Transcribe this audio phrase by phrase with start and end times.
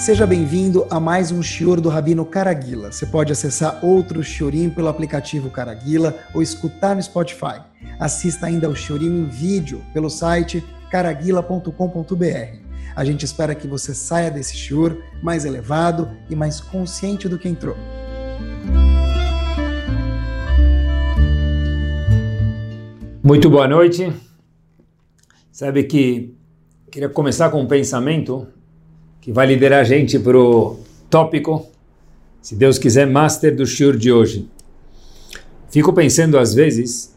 [0.00, 2.90] Seja bem-vindo a mais um Shior do Rabino Caraguila.
[2.90, 7.60] Você pode acessar outro Shiorim pelo aplicativo Caraguila ou escutar no Spotify.
[7.98, 12.56] Assista ainda ao Shiorim em vídeo pelo site caraguila.com.br.
[12.96, 17.46] A gente espera que você saia desse Shior mais elevado e mais consciente do que
[17.46, 17.76] entrou.
[23.22, 24.10] Muito boa noite.
[25.52, 26.34] Sabe que
[26.90, 28.48] queria começar com um pensamento
[29.20, 31.66] que vai liderar a gente para o tópico,
[32.40, 34.48] se Deus quiser, master do shiur de hoje.
[35.70, 37.14] Fico pensando às vezes,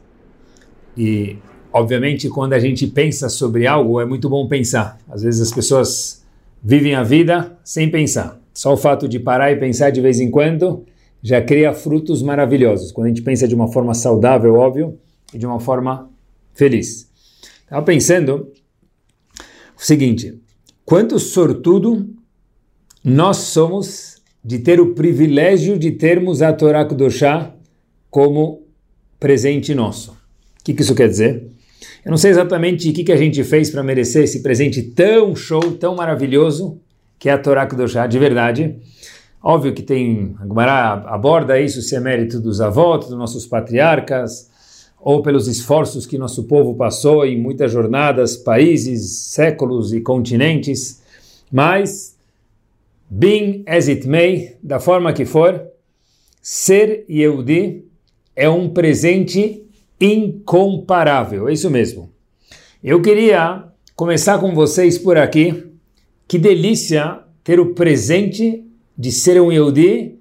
[0.98, 1.38] e
[1.72, 5.00] obviamente quando a gente pensa sobre algo é muito bom pensar.
[5.10, 6.24] Às vezes as pessoas
[6.62, 8.40] vivem a vida sem pensar.
[8.54, 10.86] Só o fato de parar e pensar de vez em quando
[11.22, 12.92] já cria frutos maravilhosos.
[12.92, 15.00] Quando a gente pensa de uma forma saudável, óbvio,
[15.34, 16.10] e de uma forma
[16.54, 17.10] feliz.
[17.64, 18.52] Estava pensando
[19.76, 20.40] o seguinte:
[20.86, 22.10] quanto sortudo
[23.04, 27.52] nós somos de ter o privilégio de termos a Torá Kudoshá
[28.10, 28.64] como
[29.20, 30.12] presente nosso.
[30.12, 31.48] O que, que isso quer dizer?
[32.04, 35.36] Eu não sei exatamente o que, que a gente fez para merecer esse presente tão
[35.36, 36.80] show, tão maravilhoso,
[37.18, 38.76] que é a Torá Kudoshá, de verdade.
[39.42, 44.50] Óbvio que tem, a Gemara aborda isso, se é mérito dos avós, dos nossos patriarcas,
[45.04, 51.02] ou pelos esforços que nosso povo passou em muitas jornadas, países, séculos e continentes,
[51.52, 52.18] mas,
[53.10, 55.62] being as it may, da forma que for,
[56.42, 57.84] ser Yehudi
[58.34, 59.66] é um presente
[60.00, 62.10] incomparável, é isso mesmo.
[62.82, 65.66] Eu queria começar com vocês por aqui,
[66.28, 68.66] que delícia ter o presente
[68.98, 70.18] de ser um Yehudi,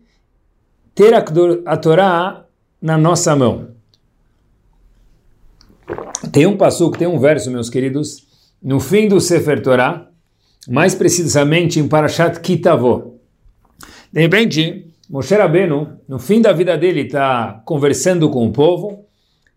[0.92, 2.46] ter a, Torá
[2.80, 3.69] na nossa mão.
[6.31, 8.27] Tem um passuco, tem um verso, meus queridos,
[8.62, 10.09] no fim do Sefer Torah,
[10.69, 13.14] mais precisamente em Parashat Kitavó.
[14.12, 19.05] De repente, Moshe Rabbeinu, no fim da vida dele, está conversando com o povo,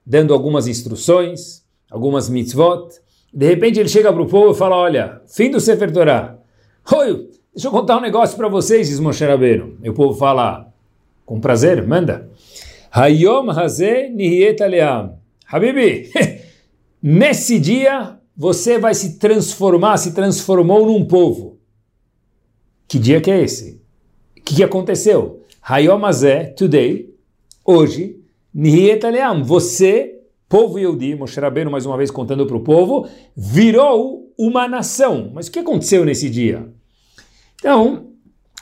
[0.06, 2.90] dando algumas instruções, algumas mitzvot.
[3.34, 6.40] De repente ele chega para o povo e fala, olha, fim do Sefer Torah.
[6.92, 9.78] Oi, deixa eu contar um negócio para vocês, diz Moshe Rabbeinu.
[9.84, 10.68] E o povo fala,
[11.26, 12.30] com prazer, manda.
[12.92, 15.18] Hayom hazeh nihiet aleam.
[15.48, 16.12] Habibi,
[17.08, 21.60] Nesse dia, você vai se transformar, se transformou num povo.
[22.88, 23.80] Que dia que é esse?
[24.36, 25.44] O que, que aconteceu?
[25.62, 27.14] Hayomazé, today,
[27.64, 28.20] hoje,
[28.52, 33.08] Nihietaleam, você, povo Yehudi, Moshe Rabbeinu mais uma vez contando para o povo,
[33.38, 35.30] virou uma nação.
[35.32, 36.68] Mas o que aconteceu nesse dia?
[37.60, 38.14] Então,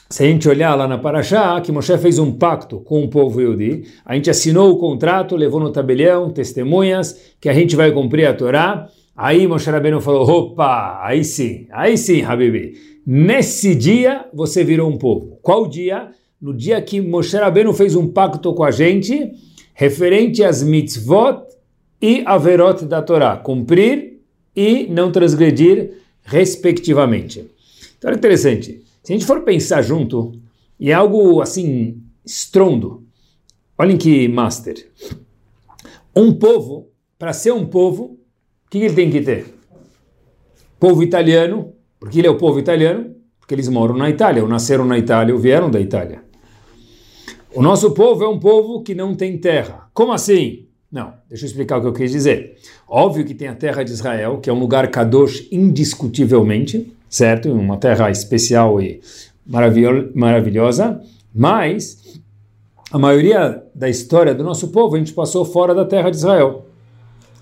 [0.08, 3.40] se a gente olhar lá na Paraxá, que Moshe fez um pacto com o povo
[3.40, 8.26] Yehudi, a gente assinou o contrato, levou no tabelião testemunhas que a gente vai cumprir
[8.26, 8.88] a Torá.
[9.16, 12.74] Aí Moshe Rabbeinu falou, opa, aí sim, aí sim, Habibi.
[13.06, 15.38] Nesse dia você virou um povo.
[15.42, 16.10] Qual dia?
[16.40, 19.32] No dia que Moshe Rabbeinu fez um pacto com a gente,
[19.72, 21.42] referente às mitzvot
[22.00, 24.20] e averot da Torá, cumprir
[24.54, 25.92] e não transgredir,
[26.22, 27.50] respectivamente.
[27.98, 28.83] Então é interessante.
[29.04, 30.32] Se a gente for pensar junto,
[30.80, 33.06] e é algo assim, estrondo,
[33.76, 34.90] olhem que master.
[36.16, 36.88] Um povo,
[37.18, 38.18] para ser um povo,
[38.66, 39.54] o que ele tem que ter?
[40.80, 44.86] Povo italiano, porque ele é o povo italiano, porque eles moram na Itália, ou nasceram
[44.86, 46.24] na Itália, ou vieram da Itália.
[47.54, 49.90] O nosso povo é um povo que não tem terra.
[49.92, 50.66] Como assim?
[50.90, 52.56] Não, deixa eu explicar o que eu quis dizer.
[52.88, 57.50] Óbvio que tem a terra de Israel, que é um lugar kadosh indiscutivelmente, certo?
[57.52, 59.00] Uma terra especial e
[59.46, 61.00] maravilhosa,
[61.32, 62.20] mas
[62.90, 66.66] a maioria da história do nosso povo a gente passou fora da terra de Israel.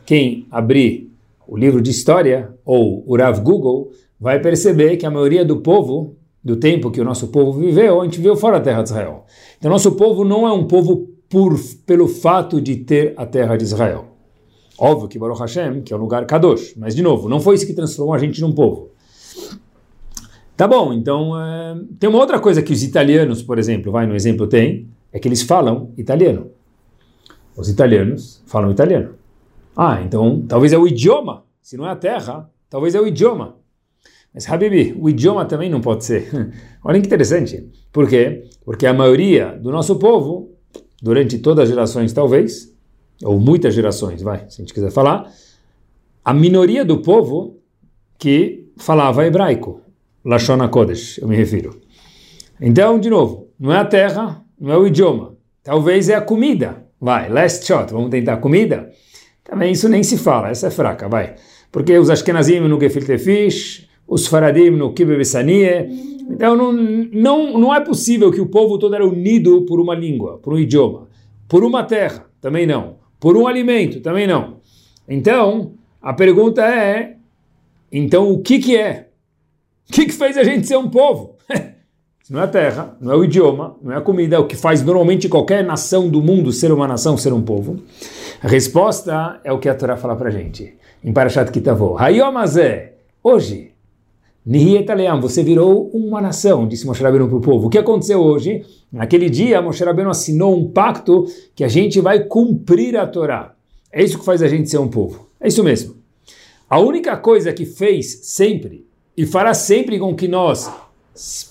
[0.05, 1.11] Quem abrir
[1.49, 3.91] o livro de história ou o Rav Google
[4.21, 8.05] vai perceber que a maioria do povo, do tempo que o nosso povo viveu, a
[8.05, 9.25] gente viveu fora da terra de Israel.
[9.59, 13.65] Então, nosso povo não é um povo por, pelo fato de ter a terra de
[13.65, 14.05] Israel.
[14.79, 17.67] Óbvio que Baruch Hashem, que é um lugar kadosh, mas de novo, não foi isso
[17.67, 18.93] que transformou a gente num povo.
[20.57, 21.77] Tá bom, então é...
[21.99, 25.27] tem uma outra coisa que os italianos, por exemplo, vai no exemplo tem, é que
[25.27, 26.51] eles falam italiano.
[27.57, 29.15] Os italianos falam italiano.
[29.77, 31.45] Ah, então talvez é o idioma.
[31.61, 33.57] Se não é a terra, talvez é o idioma.
[34.35, 36.29] Mas, Habibi, o idioma também não pode ser.
[36.83, 37.69] Olha que interessante.
[37.93, 38.45] Por quê?
[38.65, 40.53] Porque a maioria do nosso povo,
[41.03, 42.75] durante todas as gerações talvez,
[43.23, 45.31] ou muitas gerações, vai, se a gente quiser falar,
[46.25, 47.59] a minoria do povo
[48.19, 49.81] que falava hebraico.
[50.25, 51.81] Lashon Kodesh, eu me refiro.
[52.61, 55.37] Então, de novo, não é a terra, não é o idioma.
[55.63, 56.87] Talvez é a comida.
[57.01, 58.91] Vai, last shot, vamos tentar comida?
[59.43, 61.35] Também isso nem se fala, essa é fraca, vai.
[61.73, 65.89] Porque os Ashkenazim no Gefilte Fish, os Faradim no Kibe Bessanie,
[66.31, 70.39] Então não, não, não é possível que o povo todo era unido por uma língua,
[70.39, 71.09] por um idioma,
[71.49, 74.59] por uma terra, também não, por um alimento, também não.
[75.09, 77.17] Então, a pergunta é,
[77.93, 79.09] então o que que é?
[79.89, 81.37] O que que fez a gente ser um povo?
[82.31, 84.57] não é a terra, não é o idioma, não é a comida, é o que
[84.57, 87.83] faz normalmente qualquer nação do mundo ser uma nação, ser um povo.
[88.43, 90.75] A resposta é o que a Torá fala para gente.
[91.05, 91.99] Em Parashat Kitavô.
[91.99, 93.73] Hayomazé, hoje,
[94.45, 97.67] Nihietaleam, você virou uma nação, disse Moshe Rabbeinu para o povo.
[97.67, 98.65] O que aconteceu hoje?
[98.91, 103.55] Naquele dia, Moshe Rabbeinu assinou um pacto que a gente vai cumprir a Torá.
[103.93, 105.29] É isso que faz a gente ser um povo.
[105.41, 106.02] É isso mesmo.
[106.73, 110.73] A única coisa que fez sempre e fará sempre com que nós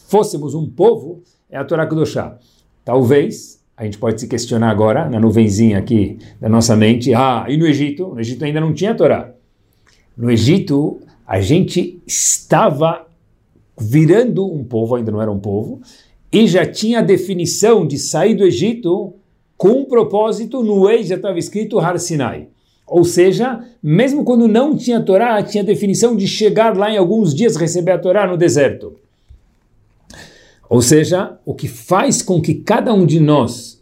[0.08, 2.40] fôssemos um povo é a Torá Kudoshá.
[2.84, 7.56] Talvez, a gente pode se questionar agora, na nuvenzinha aqui da nossa mente, ah, e
[7.56, 8.08] no Egito?
[8.08, 9.32] No Egito ainda não tinha Torá.
[10.18, 13.06] No Egito, a gente estava
[13.80, 15.82] virando um povo, ainda não era um povo,
[16.32, 19.14] e já tinha a definição de sair do Egito
[19.56, 22.48] com um propósito, no ex já estava escrito Har Sinai.
[22.92, 27.56] Ou seja, mesmo quando não tinha Torá, tinha definição de chegar lá em alguns dias
[27.56, 28.98] receber a Torá no deserto.
[30.70, 33.82] Ou seja, o que faz com que cada um de nós,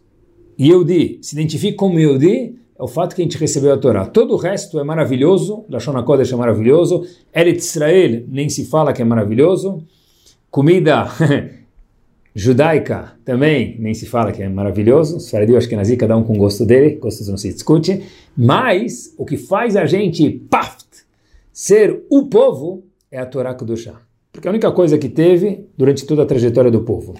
[0.59, 4.05] Yehudi, se identifique como Yehudi, é o fato que a gente recebeu a Torá.
[4.05, 7.03] Todo o resto é maravilhoso, Lashon HaKodesh é maravilhoso,
[7.33, 9.83] Eretz Israel nem se fala que é maravilhoso,
[10.51, 11.07] comida
[12.35, 16.37] judaica também nem se fala que é maravilhoso, Sfaradi acho que nazi, cada um com
[16.37, 18.03] gosto dele, gostos não se discute,
[18.37, 20.87] mas o que faz a gente, paft,
[21.51, 24.01] ser o povo é a Torá Kudoshá.
[24.31, 27.15] Porque é a única coisa que teve durante toda a trajetória do povo.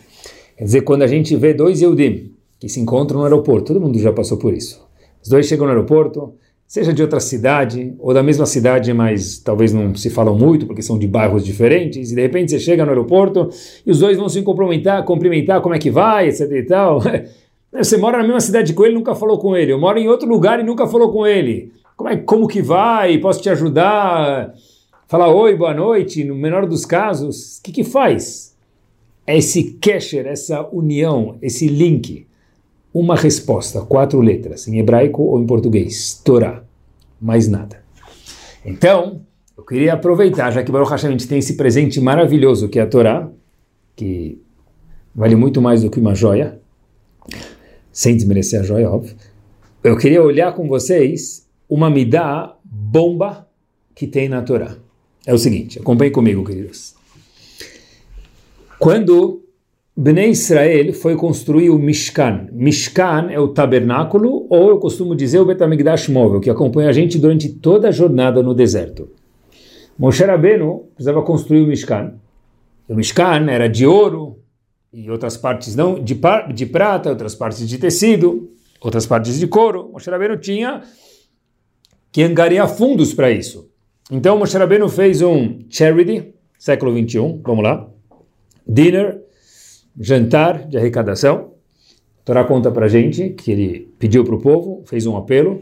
[0.57, 3.97] Quer dizer, quando a gente vê dois Yehudim que se encontram no aeroporto, todo mundo
[3.97, 4.85] já passou por isso.
[5.21, 6.35] Os dois chegam no aeroporto,
[6.69, 10.83] seja de outra cidade ou da mesma cidade, mas talvez não se falam muito porque
[10.83, 13.49] são de bairros diferentes, e de repente você chega no aeroporto
[13.83, 17.01] e os dois vão se cumprimentar, cumprimentar como é que vai, etc e tal.
[17.71, 19.71] Você mora na mesma cidade com ele, nunca falou com ele.
[19.71, 21.71] Eu moro em outro lugar e nunca falou com ele.
[21.95, 23.19] Como é como que vai?
[23.19, 24.55] Posso te ajudar?
[25.07, 27.59] Falar oi, boa noite, no menor dos casos.
[27.59, 28.55] O que que faz?
[29.25, 32.25] É esse kesher, essa união, esse link
[32.99, 36.63] uma resposta, quatro letras, em hebraico ou em português, Torá,
[37.19, 37.83] mais nada.
[38.65, 39.21] Então,
[39.57, 42.81] eu queria aproveitar, já que Baruch Hashem a gente tem esse presente maravilhoso que é
[42.81, 43.29] a Torá,
[43.95, 44.41] que
[45.15, 46.59] vale muito mais do que uma joia,
[47.91, 49.15] sem desmerecer a joia, óbvio.
[49.83, 53.47] Eu queria olhar com vocês uma midá bomba
[53.95, 54.75] que tem na Torá.
[55.25, 56.95] É o seguinte, acompanhe comigo, queridos.
[58.77, 59.43] Quando
[60.01, 62.47] Bnei Israel foi construir o Mishkan.
[62.53, 67.19] Mishkan é o tabernáculo, ou eu costumo dizer o Betamigdash móvel, que acompanha a gente
[67.19, 69.09] durante toda a jornada no deserto.
[69.97, 72.13] Moshe Rabbeinu precisava construir o Mishkan.
[72.87, 74.39] O Mishkan era de ouro,
[74.93, 76.17] e outras partes não, de,
[76.53, 78.49] de prata, outras partes de tecido,
[78.79, 79.89] outras partes de couro.
[79.91, 80.81] Moshe Rabbeinu tinha
[82.09, 83.69] que angariar fundos para isso.
[84.09, 87.85] Então Moshe Rabbeinu fez um charity, século 21, vamos lá,
[88.65, 89.27] dinner,
[89.97, 91.53] jantar de arrecadação.
[92.21, 95.59] A Torá conta para gente que ele pediu para o povo, fez um apelo.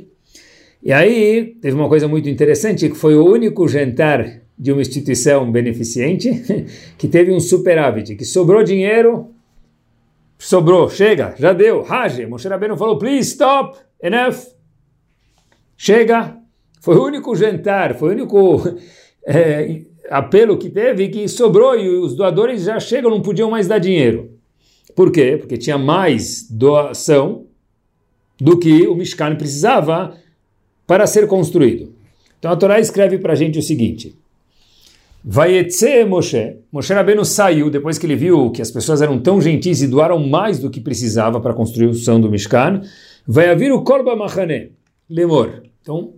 [0.81, 5.51] E aí teve uma coisa muito interessante, que foi o único jantar de uma instituição
[5.51, 6.65] beneficente
[6.97, 9.31] que teve um superávit, que sobrou dinheiro,
[10.37, 14.37] sobrou, chega, já deu, Rage, Moshe Rabbeinu falou, please stop, enough,
[15.75, 16.37] chega,
[16.81, 18.77] foi o único jantar, foi o único
[19.25, 23.79] é, apelo que teve que sobrou e os doadores já chegam, não podiam mais dar
[23.79, 24.31] dinheiro.
[24.95, 25.37] Por quê?
[25.37, 27.45] Porque tinha mais doação
[28.39, 30.15] do que o Mishkan precisava
[30.85, 31.93] para ser construído.
[32.39, 34.15] Então a Torá escreve para a gente o seguinte:
[35.23, 39.81] Vaietze Moshe, Moshe Rabbeinu saiu depois que ele viu que as pessoas eram tão gentis
[39.81, 42.81] e doaram mais do que precisava para a construção do Mishkan.
[43.27, 44.71] Vai haver o Korba Machane,
[45.09, 45.63] Lemor.
[45.81, 46.13] Então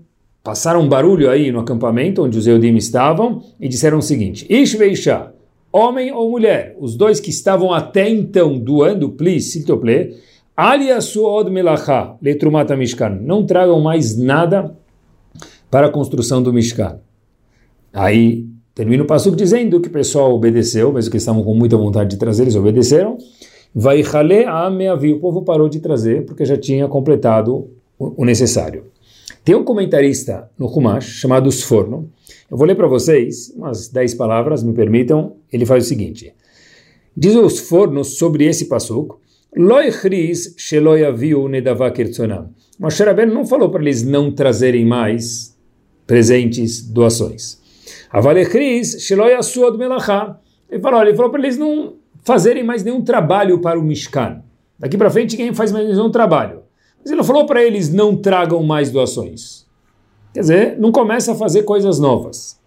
[0.50, 4.74] passaram um barulho aí no acampamento onde os Eudim estavam e disseram o seguinte: Ish
[4.74, 5.32] veisha,
[5.72, 10.16] homem ou mulher, os dois que estavam até então doando, please, siltople,
[10.58, 14.76] alia suod melacha, letrumata mishkan, não tragam mais nada
[15.70, 16.98] para a construção do Mishkan.
[17.94, 22.10] Aí termina o passo dizendo que o pessoal obedeceu, mesmo que estavam com muita vontade
[22.10, 23.20] de trazer, eles obedeceram.
[23.76, 24.04] Vai
[24.48, 28.86] a meavi, o povo parou de trazer porque já tinha completado o necessário.
[29.50, 32.12] Tem um comentarista no Humash chamado Sforno.
[32.52, 35.38] Eu vou ler para vocês umas 10 palavras, me permitam.
[35.52, 36.36] Ele faz o seguinte:
[37.18, 39.20] Diz o Sforno sobre esse passuco.
[39.58, 42.52] Loi chris sheloi aviu nedavá kirtzonam.
[42.78, 45.58] Moshe Rabbeinu não falou para eles não trazerem mais
[46.06, 47.60] presentes, doações.
[50.70, 54.44] Ele falou, ele falou para eles não fazerem mais nenhum trabalho para o Mishkan.
[54.78, 56.69] Daqui para frente, quem faz mais nenhum trabalho.
[57.00, 59.66] Mas ele não falou para eles não tragam mais doações.
[60.34, 62.60] Quer dizer, não começa a fazer coisas novas.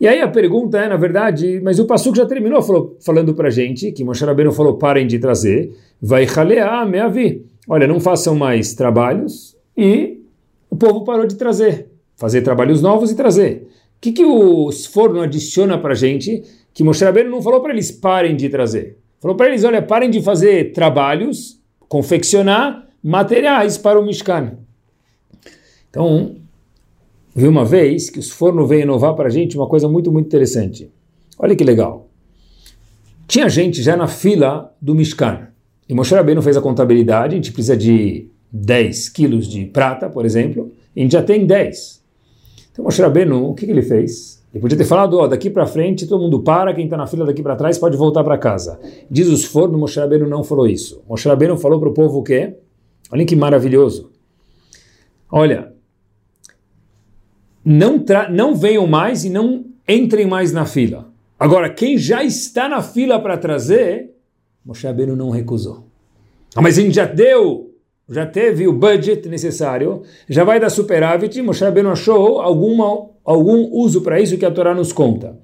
[0.00, 3.50] E aí a pergunta é, na verdade, mas o Passuco já terminou falou, falando para
[3.50, 7.46] gente, que Moshe Rabbeinu falou, parem de trazer, vai ralear, meavi.
[7.68, 10.20] Olha, não façam mais trabalhos e
[10.68, 11.88] o povo parou de trazer.
[12.16, 13.68] Fazer trabalhos novos e trazer.
[13.96, 17.90] O que, que o forno adiciona para gente que Moshe Rabbeinu não falou para eles
[17.90, 18.98] parem de trazer?
[19.20, 24.52] Falou para eles, olha, parem de fazer trabalhos, confeccionar materiais para o Mishkan.
[25.90, 26.36] Então,
[27.36, 30.26] vi uma vez que os forno veio inovar para a gente uma coisa muito, muito
[30.26, 30.90] interessante.
[31.38, 32.08] Olha que legal.
[33.28, 35.48] Tinha gente já na fila do Mishkan.
[35.86, 40.24] E Moshe Rabbeinu fez a contabilidade, a gente precisa de 10 quilos de prata, por
[40.24, 42.02] exemplo, e a gente já tem 10.
[42.72, 44.42] Então Moshe Rabbeinu, o que, que ele fez?
[44.52, 47.26] Ele podia ter falado, ó, daqui para frente todo mundo para, quem está na fila
[47.26, 48.80] daqui para trás pode voltar para casa.
[49.10, 51.02] Diz os fornos, Moshe Rabbeinu não falou isso.
[51.06, 52.54] Moshe Rabbeinu falou para o povo o quê?
[53.10, 54.12] Olha que maravilhoso.
[55.30, 55.72] Olha,
[57.64, 61.12] não, não venham mais e não entrem mais na fila.
[61.38, 64.14] Agora, quem já está na fila para trazer,
[64.64, 65.88] Moshe Rabbeinu não recusou.
[66.54, 67.74] Ah, mas a gente já deu,
[68.08, 74.02] já teve o budget necessário, já vai dar superávit, Moshe Rabbeinu achou alguma, algum uso
[74.02, 75.38] para isso que a Torá nos conta.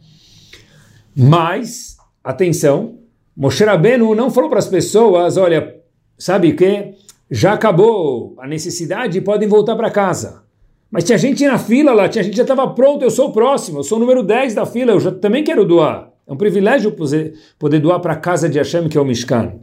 [1.17, 2.99] Mas, atenção,
[3.37, 5.81] Moshe Rabbeinu não falou para as pessoas, olha,
[6.17, 6.95] sabe o que?
[7.31, 10.43] Já acabou a necessidade, podem voltar para casa.
[10.91, 13.79] Mas tinha gente na fila lá, tinha gente já estava pronto, eu sou o próximo,
[13.79, 16.11] eu sou o número 10 da fila, eu já também quero doar.
[16.27, 19.55] É um privilégio poder, doar para a casa de Hashem, que é o Mishkan.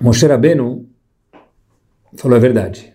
[0.00, 0.86] Moshe Rabbeinu
[2.14, 2.92] falou a verdade.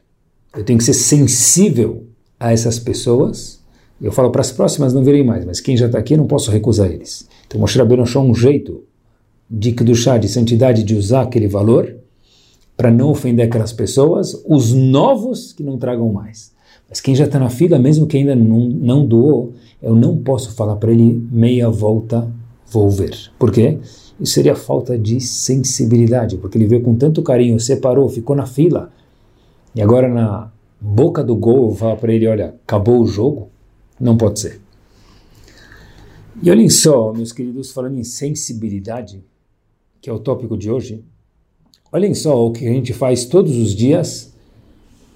[0.56, 2.08] Eu tenho que ser sensível
[2.40, 3.62] a essas pessoas.
[4.02, 6.50] Eu falo para as próximas não virem mais, mas quem já está aqui não posso
[6.52, 7.28] recusar eles.
[7.46, 8.86] Então Moshe Rabbeinu achou um jeito
[9.50, 11.99] de chá, de santidade, de usar aquele valor
[12.80, 16.54] para não ofender aquelas pessoas, os novos que não tragam mais.
[16.88, 20.56] Mas quem já está na fila, mesmo que ainda não, não doou, eu não posso
[20.56, 22.32] falar para ele meia volta,
[22.72, 23.34] vou ver.
[23.38, 23.80] Por quê?
[24.18, 28.94] Isso seria falta de sensibilidade, porque ele veio com tanto carinho, separou, ficou na fila,
[29.76, 33.50] e agora na boca do gol eu falar para ele, olha, acabou o jogo?
[34.00, 34.62] Não pode ser.
[36.42, 39.22] E olhem só, meus queridos, falando em sensibilidade,
[40.00, 41.04] que é o tópico de hoje,
[41.92, 44.32] Olhem só o que a gente faz todos os dias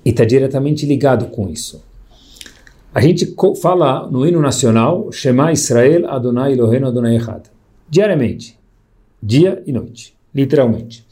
[0.03, 1.83] e está diretamente ligado com isso.
[2.93, 7.43] A gente fala no hino nacional Shema Israel Adonai Eloheinu Adonai Echad.
[7.89, 8.57] Diariamente.
[9.21, 10.15] Dia e noite.
[10.33, 11.05] Literalmente.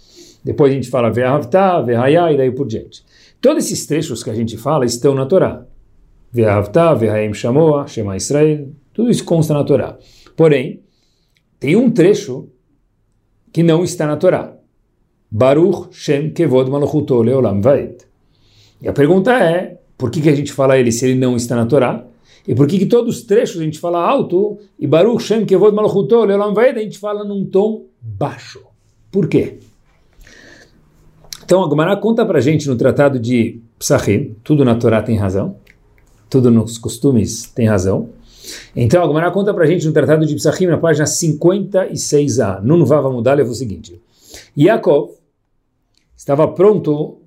[0.43, 3.03] Depois a gente fala Ve'ahavta, Ve'haya e daí por diante.
[3.39, 5.65] Todos esses trechos que a gente fala estão na Torá.
[6.31, 8.69] Ve'ahavta, Ve'hayim Shamoa, Shema Israel.
[8.93, 9.97] Tudo isso consta na Torá.
[10.35, 10.81] Porém,
[11.59, 12.49] tem um trecho
[13.53, 14.57] que não está na Torá.
[15.31, 17.99] Baruch Shem Kevod Malchuto Leolam Vaed.
[18.81, 21.55] E a pergunta é, por que, que a gente fala ele se ele não está
[21.55, 22.05] na Torá?
[22.45, 25.73] E por que, que todos os trechos a gente fala alto e Baruch Shem Kevod
[25.73, 28.59] Malchuto Leolam Vaed a gente fala num tom baixo?
[29.09, 29.59] Por quê?
[31.45, 35.55] Então a Gemara conta pra gente no tratado de Psachim, tudo na Torá tem razão,
[36.29, 38.09] tudo nos costumes tem razão.
[38.75, 43.09] Então a Gemara conta pra gente no tratado de Psachim, na página 56a, Nun Vava
[43.11, 44.01] Mudar, leva o seguinte.
[44.57, 45.20] Yaakov
[46.21, 47.17] estava pronto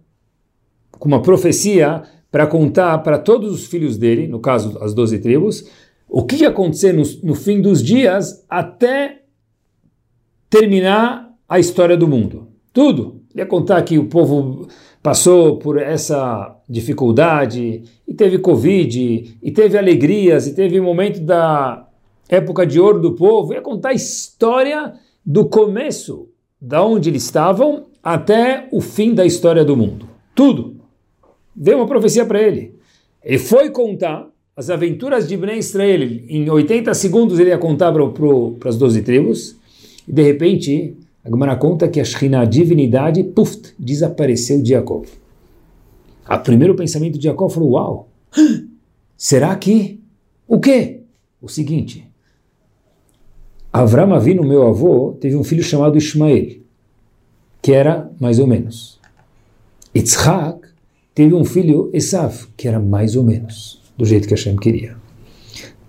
[0.92, 5.68] com uma profecia para contar para todos os filhos dele, no caso as doze tribos,
[6.08, 9.22] o que ia acontecer no, no fim dos dias até
[10.48, 12.46] terminar a história do mundo.
[12.72, 13.20] Tudo.
[13.32, 14.68] Ele ia contar que o povo
[15.02, 21.88] passou por essa dificuldade, e teve Covid, e teve alegrias, e teve o momento da
[22.28, 23.54] época de ouro do povo.
[23.54, 24.94] Ia contar a história
[25.26, 26.28] do começo,
[26.60, 30.06] da onde eles estavam, até o fim da história do mundo.
[30.34, 30.76] Tudo.
[31.56, 32.74] Deu uma profecia para ele.
[33.22, 36.02] Ele foi contar as aventuras de Bnei Israel.
[36.28, 39.56] Em 80 segundos ele ia contar para as 12 tribos.
[40.06, 40.94] E de repente,
[41.24, 45.06] a Gemara conta que a Shekhinah, a divindade, puf, desapareceu de Jacob.
[46.28, 48.08] O primeiro pensamento de Jacob falou, uau,
[49.16, 49.98] será que...
[50.46, 51.00] O quê?
[51.40, 52.06] O seguinte,
[53.72, 56.63] Avram Avinu, meu avô, teve um filho chamado Ismael
[57.64, 59.00] que era mais ou menos.
[59.96, 60.68] Yitzhak
[61.14, 64.96] teve um filho, Esav, que era mais ou menos, do jeito que Hashem queria.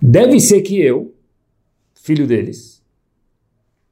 [0.00, 1.12] Deve ser que eu,
[1.94, 2.80] filho deles,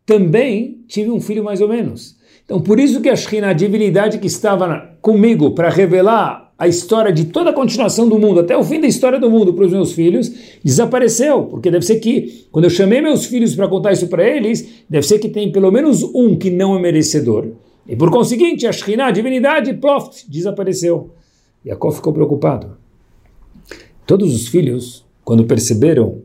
[0.06, 2.16] também tive um filho mais ou menos.
[2.46, 7.12] Então, por isso que a Shekhinah, a divindade que estava comigo para revelar a história
[7.12, 9.72] de toda a continuação do mundo, até o fim da história do mundo para os
[9.72, 10.32] meus filhos,
[10.64, 11.42] desapareceu.
[11.44, 15.06] Porque deve ser que, quando eu chamei meus filhos para contar isso para eles, deve
[15.06, 17.52] ser que tem pelo menos um que não é merecedor.
[17.86, 21.10] E por conseguinte, a Shekhinah, a divindade, ploft, desapareceu.
[21.64, 22.76] Yaakov ficou preocupado.
[24.06, 26.22] Todos os filhos, quando perceberam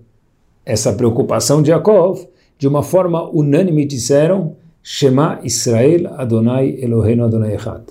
[0.66, 7.84] essa preocupação de Yaakov, de uma forma unânime disseram Shema Israel Adonai Eloheinu Adonai Echad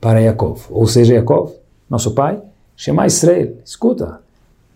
[0.00, 0.66] para Yaakov.
[0.70, 1.52] Ou seja, Yaakov,
[1.88, 2.40] nosso pai,
[2.76, 4.20] Shema Israel, escuta,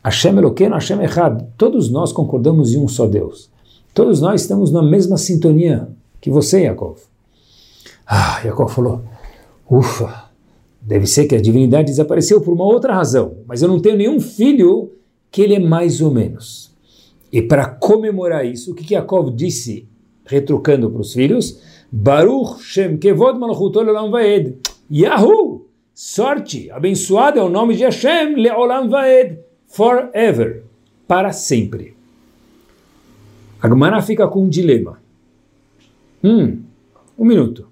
[0.04, 3.50] Hashem Eloqueno, Hashem Echad, todos nós concordamos em um só Deus.
[3.94, 5.88] Todos nós estamos na mesma sintonia
[6.20, 6.98] que você, Yaakov.
[8.06, 9.04] Ah, Yaakov falou,
[9.68, 10.30] ufa,
[10.80, 14.20] deve ser que a divindade desapareceu por uma outra razão, mas eu não tenho nenhum
[14.20, 14.92] filho
[15.30, 16.72] que ele é mais ou menos.
[17.32, 19.88] E para comemorar isso, o que Yaakov disse,
[20.24, 21.60] retrucando para os filhos?
[21.90, 24.56] Baruch Shem Kevod Malchuto Leolam Vaed.
[24.90, 25.66] Yahoo!
[25.92, 30.62] Sorte, abençoado é o nome de Hashem, Leolam Vaed, forever,
[31.08, 31.96] para sempre.
[33.62, 35.00] A fica com um dilema.
[36.22, 36.60] Hum,
[37.18, 37.65] um minuto.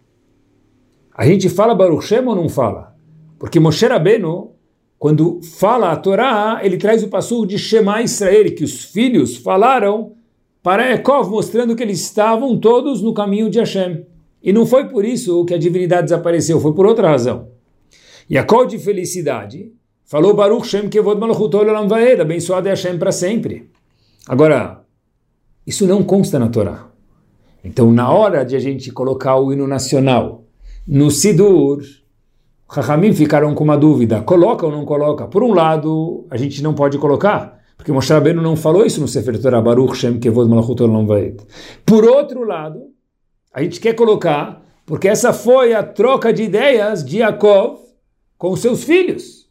[1.14, 2.94] A gente fala Baruch Shem ou não fala?
[3.38, 4.54] Porque Moshe Rabbeinu
[5.04, 10.12] quando fala a Torá, ele traz o passo de Shema Israel, que os filhos falaram
[10.62, 14.06] para Yaakov, mostrando que eles estavam todos no caminho de Hashem.
[14.42, 17.48] E não foi por isso que a divindade desapareceu, foi por outra razão.
[18.30, 19.70] Yaakov de felicidade
[20.06, 23.68] falou Baruch Shem Kevod Malchut Olam Vaed, abençoado é Hashem para sempre.
[24.26, 24.84] Agora,
[25.66, 26.88] isso não consta na Torá.
[27.62, 30.43] Então, na hora de a gente colocar o hino nacional
[30.86, 31.82] no Sidur,
[32.68, 35.26] Rahamim ficaram com uma dúvida, coloca ou não coloca?
[35.26, 39.08] Por um lado, a gente não pode colocar, porque Moshe Rabbeinu não falou isso no
[39.08, 41.36] Sefer Torah, Baruch Shem Kevod Malachut Olam Vaed.
[41.86, 42.82] Por outro lado,
[43.52, 47.78] a gente quer colocar, porque essa foi a troca de ideias de Yaakov
[48.36, 49.48] com seus filhos.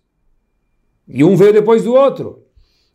[1.07, 2.43] E um veio depois do outro.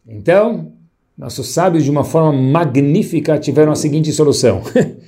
[0.06, 0.72] Então,
[1.16, 4.62] nossos sábios, de uma forma magnífica, tiveram a seguinte solução.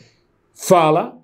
[0.52, 1.19] Fala,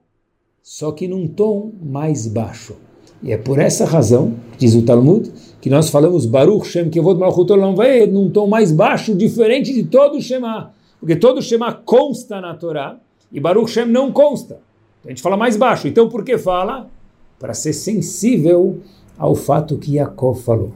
[0.67, 2.75] só que num tom mais baixo.
[3.23, 7.53] E é por essa razão, diz o Talmud, que nós falamos Baruch Shem Kevod Malchut
[7.53, 10.73] Olam Vaed num tom mais baixo, diferente de todo o Shema.
[10.99, 12.99] Porque todo o Shema consta na Torá
[13.31, 14.59] e Baruch Shem não consta.
[15.05, 15.87] A gente fala mais baixo.
[15.87, 16.91] Então por que fala?
[17.39, 18.81] Para ser sensível
[19.17, 20.73] ao fato que Yaakov falou.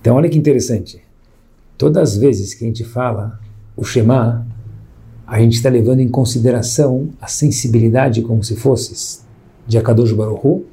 [0.00, 1.02] Então olha que interessante.
[1.76, 3.40] Todas as vezes que a gente fala
[3.76, 4.46] o Shema,
[5.26, 9.20] a gente está levando em consideração a sensibilidade como se fosse
[9.66, 10.64] de Akadosh Baruch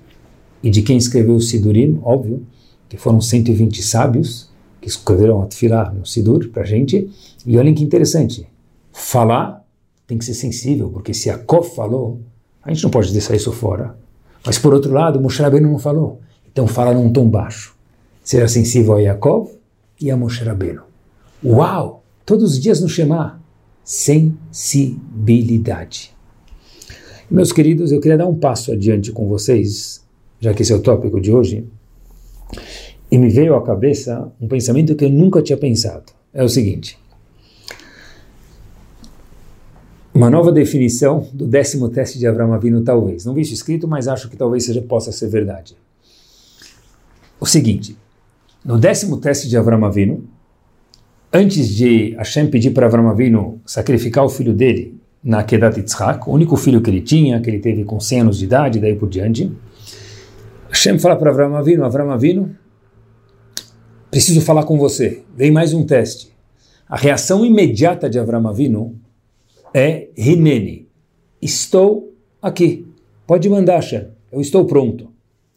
[0.62, 2.46] e de quem escreveu o Sidurim, óbvio,
[2.88, 7.10] que foram 120 sábios que escreveram a Tfilah no Sidur para a gente.
[7.46, 8.48] E olhem que interessante,
[8.92, 9.66] falar
[10.06, 12.22] tem que ser sensível, porque se Kof falou,
[12.62, 13.98] a gente não pode deixar isso fora.
[14.46, 16.20] Mas por outro lado, Moshe Rabbeinu não falou.
[16.52, 17.76] Então fala num tom baixo.
[18.24, 19.50] Será sensível a Yaakov
[20.00, 20.84] e a Moshe Rabbeinu.
[21.44, 22.04] Uau!
[22.26, 23.43] Todos os dias no Shema.
[23.84, 26.14] Sensibilidade.
[27.30, 30.04] Meus queridos, eu queria dar um passo adiante com vocês
[30.44, 31.66] já que esse é o tópico de hoje,
[33.10, 36.12] e me veio à cabeça um pensamento que eu nunca tinha pensado.
[36.34, 37.00] É o seguinte:
[40.14, 43.24] uma nova definição do décimo teste de Avraham Avinu, talvez.
[43.24, 45.78] Não vi isso escrito, mas acho que talvez seja, possa ser verdade.
[47.40, 47.98] O seguinte:
[48.66, 50.23] no décimo teste de Avraham Avinu,
[51.34, 56.34] antes de Hashem pedir para Avraham Avinu sacrificar o filho dele na Kedat Yitzhak, o
[56.34, 59.10] único filho que ele tinha, que ele teve com 100 anos de idade, daí por
[59.10, 59.52] diante,
[60.70, 62.56] Hashem fala para Avram Avinu, Avram Avinu,
[64.12, 65.24] preciso falar com você.
[65.36, 66.32] Vem mais um teste.
[66.88, 68.96] A reação imediata de Avram Avinu
[69.74, 70.88] é Hineni.
[71.42, 72.86] Estou aqui.
[73.26, 74.08] Pode mandar, Hashem.
[74.32, 75.10] Eu estou pronto.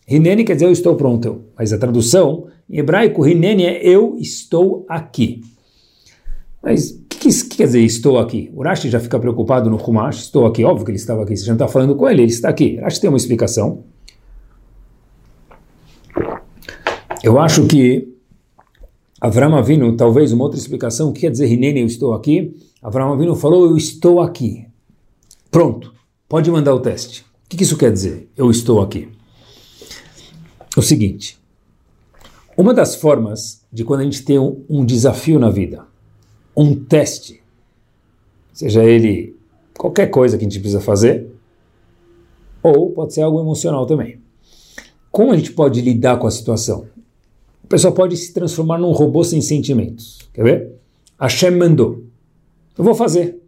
[0.09, 1.43] Hineni quer dizer eu estou pronto.
[1.59, 5.43] Mas a tradução em hebraico, Hineni é eu estou aqui.
[6.62, 8.51] Mas o que, que, que, quer dizer estou aqui?
[8.55, 10.23] O Rashi já fica preocupado no Humash.
[10.23, 10.64] Estou aqui.
[10.64, 11.37] Óbvio que ele estava aqui.
[11.37, 12.23] Você já não está falando com ele.
[12.23, 12.77] Ele está aqui.
[12.77, 13.85] Rashi tem uma explicação.
[17.23, 18.16] Eu acho que
[19.21, 22.55] Avram Avinu, talvez uma outra explicação, o que quer dizer Hinene, eu estou aqui?
[22.83, 24.66] Avram Avinu falou, eu estou aqui.
[25.51, 25.95] Pronto,
[26.29, 27.25] pode mandar o teste.
[27.45, 28.31] O que isso quer dizer?
[28.37, 29.09] Eu estou aqui.
[30.77, 31.38] O seguinte,
[32.57, 35.87] uma das formas de quando a gente tem um, um desafio na vida,
[36.57, 37.42] um teste,
[38.53, 39.37] seja ele
[39.77, 41.29] qualquer coisa que a gente precisa fazer,
[42.62, 44.19] ou pode ser algo emocional também.
[45.11, 46.87] Como a gente pode lidar com a situação?
[47.66, 50.21] a pessoa pode se transformar num robô sem sentimentos.
[50.33, 50.73] Quer ver?
[51.21, 52.05] Hashem mandou.
[52.79, 53.42] Eu vou fazer.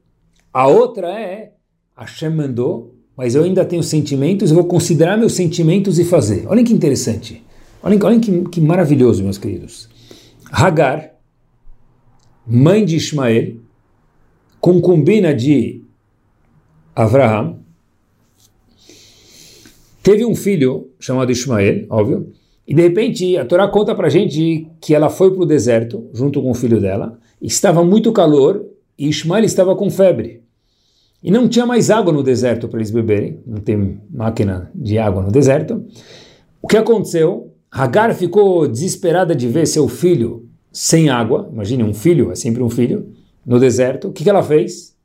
[0.53, 1.53] A outra é
[1.97, 6.47] Hashem mandou, mas eu ainda tenho sentimentos, eu vou considerar meus sentimentos e fazer.
[6.49, 7.44] Olha que interessante.
[7.81, 9.88] Olhem, olhem que, que maravilhoso, meus queridos.
[10.51, 11.12] Hagar,
[12.49, 13.57] mãe de Ismael,
[14.59, 15.83] concubina de
[16.97, 17.59] Abraham,
[20.03, 22.33] teve um filho chamado Ismael, óbvio,
[22.67, 26.41] e de repente a Torá conta para gente que ela foi para o deserto junto
[26.41, 28.65] com o filho dela, estava muito calor
[28.99, 30.43] e Ismael estava com febre.
[31.23, 35.23] E não tinha mais água no deserto para eles beberem, não tem máquina de água
[35.23, 35.85] no deserto.
[36.63, 37.53] O que aconteceu?
[37.71, 42.71] Hagar ficou desesperada de ver seu filho sem água, imagine um filho, é sempre um
[42.71, 43.13] filho,
[43.45, 44.09] no deserto.
[44.09, 44.97] O que, que ela fez?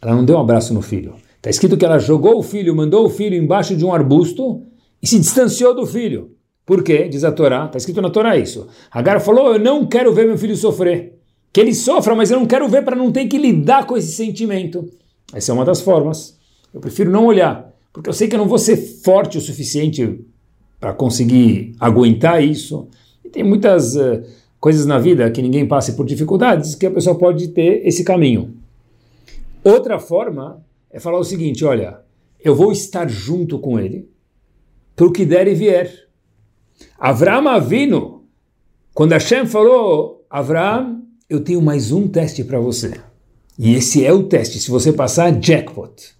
[0.00, 1.14] Ela não deu um abraço no filho.
[1.36, 4.62] Está escrito que ela jogou o filho, mandou o filho embaixo de um arbusto
[5.02, 6.32] e se distanciou do filho.
[6.64, 7.08] Por quê?
[7.08, 8.66] Diz a Torá, está escrito na Torá isso.
[8.90, 11.20] Hagar falou: Eu não quero ver meu filho sofrer.
[11.52, 14.12] Que ele sofra, mas eu não quero ver para não ter que lidar com esse
[14.12, 14.90] sentimento.
[15.32, 16.36] Essa é uma das formas.
[16.74, 20.20] Eu prefiro não olhar, porque eu sei que eu não vou ser forte o suficiente
[20.78, 22.88] para conseguir aguentar isso.
[23.36, 24.22] Tem muitas uh,
[24.58, 28.54] coisas na vida que ninguém passe por dificuldades que a pessoa pode ter esse caminho.
[29.62, 32.00] Outra forma é falar o seguinte: olha,
[32.42, 34.08] eu vou estar junto com ele
[34.96, 36.08] para o que der e vier.
[36.98, 38.24] Avram Avino,
[38.94, 42.94] quando Hashem falou, Avram, eu tenho mais um teste para você.
[43.58, 44.58] E esse é o teste.
[44.58, 46.16] Se você passar, jackpot.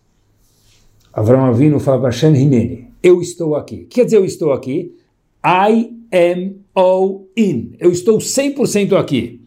[1.15, 3.77] Avram Avino fala para Hashem Hineni, eu estou aqui.
[3.77, 4.95] O que quer dizer eu estou aqui?
[5.43, 7.73] I am all in.
[7.81, 9.41] Eu estou 100% aqui.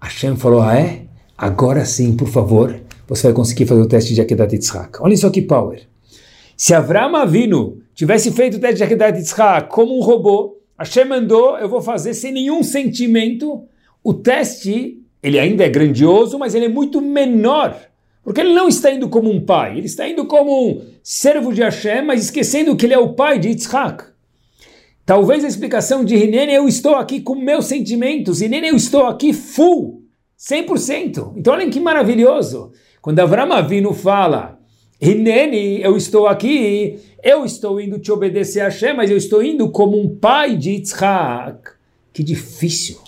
[0.00, 1.06] Hashem falou, ah é?
[1.36, 4.98] Agora sim, por favor, você vai conseguir fazer o teste de Akedat Yitzhak.
[5.00, 5.82] Olha só que power.
[6.56, 11.58] Se Avram Avinu tivesse feito o teste de Akedat Yitzhak como um robô, Hashem mandou,
[11.58, 13.64] eu vou fazer sem nenhum sentimento,
[14.04, 17.76] o teste, ele ainda é grandioso, mas ele é muito menor,
[18.22, 21.62] porque ele não está indo como um pai, ele está indo como um servo de
[21.62, 24.15] Hashem, mas esquecendo que ele é o pai de Yitzhak.
[25.06, 29.32] Talvez a explicação de Hinene, eu estou aqui com meus sentimentos, Hinene, eu estou aqui
[29.32, 30.02] full,
[30.36, 31.34] 100%.
[31.36, 32.72] Então olhem que maravilhoso.
[33.00, 34.58] Quando Avram Avinu fala,
[35.00, 39.70] Hinene, eu estou aqui, eu estou indo te obedecer a Hashem, mas eu estou indo
[39.70, 41.70] como um pai de Yitzhak.
[42.12, 42.98] Que difícil.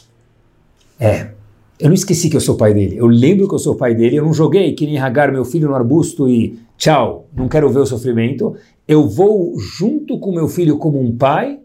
[1.00, 1.32] É,
[1.80, 2.96] eu não esqueci que eu sou pai dele.
[2.96, 4.16] Eu lembro que eu sou pai dele.
[4.16, 5.00] Eu não joguei que nem
[5.32, 8.54] meu filho, no arbusto e tchau, não quero ver o sofrimento.
[8.86, 11.58] Eu vou junto com meu filho como um pai,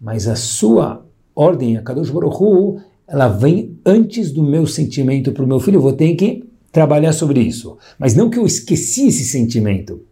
[0.00, 1.04] mas a sua
[1.34, 5.76] ordem, a Kadosh Hu, ela vem antes do meu sentimento para o meu filho.
[5.76, 7.76] Eu vou ter que trabalhar sobre isso.
[7.98, 10.02] Mas não que eu esqueci esse sentimento.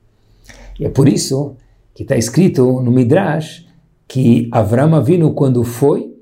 [0.79, 1.57] E é por isso
[1.95, 3.67] que está escrito no Midrash
[4.07, 6.15] que Avram Avinu, quando foi,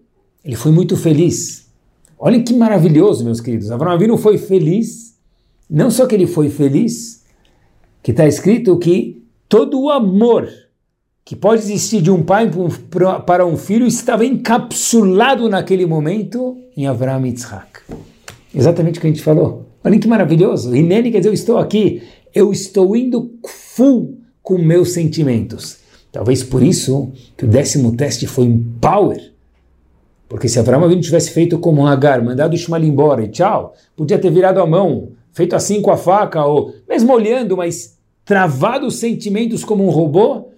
[0.44, 1.68] ele foi muito feliz.
[2.18, 3.70] Olhem que maravilhoso, meus queridos.
[3.70, 5.16] Avram Avinu foi feliz.
[5.68, 7.24] Não só que ele foi feliz,
[8.02, 10.48] que está escrito que todo o amor
[11.30, 12.50] que pode existir de um pai
[13.24, 17.82] para um filho estava encapsulado naquele momento em Avram Yitzhak.
[18.52, 19.64] Exatamente o que a gente falou.
[19.84, 20.74] Olha que maravilhoso.
[20.74, 22.02] Hineni quer dizer, eu estou aqui,
[22.34, 25.78] eu estou indo full com meus sentimentos.
[26.10, 29.32] Talvez por isso que o décimo teste foi um power.
[30.28, 34.18] Porque se Abraão Avinu tivesse feito como um Agar, mandado Ishmael embora e tchau, podia
[34.18, 38.96] ter virado a mão, feito assim com a faca, ou mesmo olhando, mas travado os
[38.96, 40.49] sentimentos como um robô,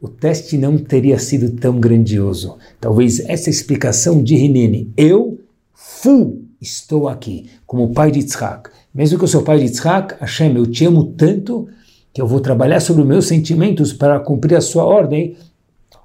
[0.00, 2.56] o teste não teria sido tão grandioso.
[2.80, 5.40] Talvez essa explicação de Hineni, eu
[5.74, 8.70] full estou aqui, como pai de Yitzhak.
[8.94, 11.68] Mesmo que eu sou pai de Yitzhak, Hashem, eu te amo tanto
[12.12, 15.36] que eu vou trabalhar sobre meus sentimentos para cumprir a sua ordem,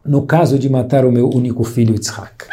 [0.05, 2.47] no caso de matar o meu único filho Yitzhak.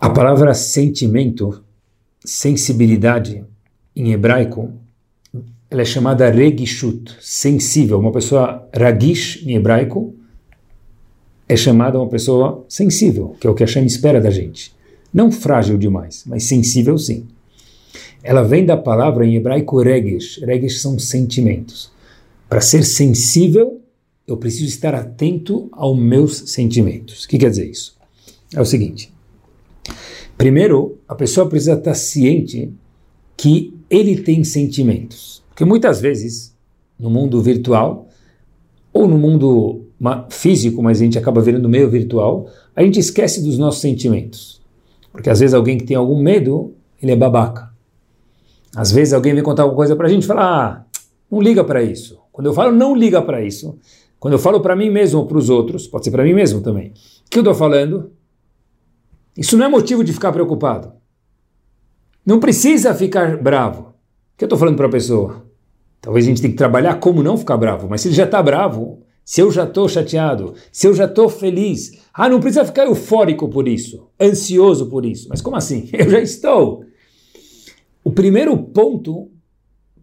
[0.00, 1.62] A palavra sentimento,
[2.24, 3.44] sensibilidade,
[3.94, 4.72] em hebraico,
[5.70, 7.98] ela é chamada regishut, sensível.
[7.98, 10.14] Uma pessoa ragish, em hebraico,
[11.48, 14.74] é chamada uma pessoa sensível, que é o que a Hashem espera da gente.
[15.12, 17.26] Não frágil demais, mas sensível sim.
[18.22, 20.40] Ela vem da palavra em hebraico regesh.
[20.42, 21.90] Regesh são sentimentos.
[22.48, 23.80] Para ser sensível,
[24.26, 27.24] eu preciso estar atento aos meus sentimentos.
[27.24, 27.96] O que quer dizer isso?
[28.54, 29.12] É o seguinte.
[30.36, 32.72] Primeiro, a pessoa precisa estar ciente
[33.36, 35.42] que ele tem sentimentos.
[35.58, 36.56] Porque muitas vezes,
[36.96, 38.06] no mundo virtual,
[38.92, 39.88] ou no mundo
[40.30, 44.62] físico, mas a gente acaba virando meio virtual, a gente esquece dos nossos sentimentos.
[45.10, 47.74] Porque às vezes alguém que tem algum medo, ele é babaca.
[48.72, 50.84] Às vezes alguém vem contar alguma coisa para a gente e fala, ah,
[51.28, 52.20] não liga para isso.
[52.30, 53.76] Quando eu falo não liga para isso,
[54.20, 56.60] quando eu falo para mim mesmo ou para os outros, pode ser para mim mesmo
[56.60, 56.90] também,
[57.26, 58.12] o que eu estou falando?
[59.36, 60.92] Isso não é motivo de ficar preocupado.
[62.24, 63.88] Não precisa ficar bravo.
[63.88, 65.47] O que eu estou falando para a pessoa?
[66.00, 68.42] Talvez a gente tenha que trabalhar como não ficar bravo, mas se ele já está
[68.42, 72.86] bravo, se eu já estou chateado, se eu já estou feliz, ah, não precisa ficar
[72.86, 75.28] eufórico por isso, ansioso por isso.
[75.28, 75.88] Mas como assim?
[75.92, 76.84] Eu já estou.
[78.02, 79.28] O primeiro ponto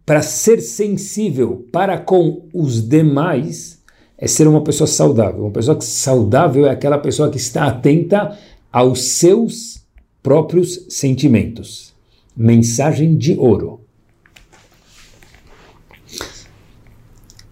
[0.04, 3.82] para ser sensível para com os demais
[4.16, 5.42] é ser uma pessoa saudável.
[5.42, 8.38] Uma pessoa saudável é aquela pessoa que está atenta
[8.72, 9.82] aos seus
[10.22, 11.92] próprios sentimentos.
[12.36, 13.80] Mensagem de ouro.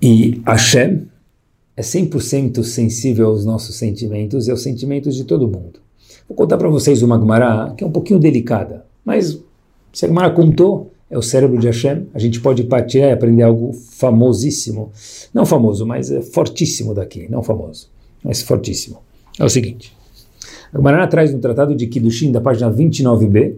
[0.06, 1.06] E Hashem
[1.74, 5.80] é 100% sensível aos nossos sentimentos e aos sentimentos de todo mundo.
[6.28, 9.40] Vou contar para vocês uma Gemara que é um pouquinho delicada, mas
[9.94, 13.44] se a Gemara contou, é o cérebro de Hashem, a gente pode partir e aprender
[13.44, 14.92] algo famosíssimo.
[15.32, 17.88] Não famoso, mas é fortíssimo daqui, não famoso,
[18.22, 18.98] mas fortíssimo.
[19.40, 19.96] É o seguinte,
[20.70, 23.54] a Gemara traz no Tratado de Kiddushin, da página 29b,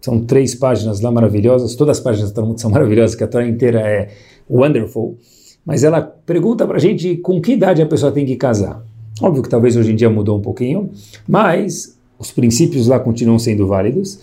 [0.00, 3.46] são três páginas lá maravilhosas, todas as páginas do Talmud são maravilhosas, que a Torá
[3.46, 4.08] inteira é
[4.48, 5.18] wonderful,
[5.64, 8.82] mas ela pergunta para a gente com que idade a pessoa tem que casar.
[9.20, 10.90] Óbvio que talvez hoje em dia mudou um pouquinho,
[11.28, 14.18] mas os princípios lá continuam sendo válidos.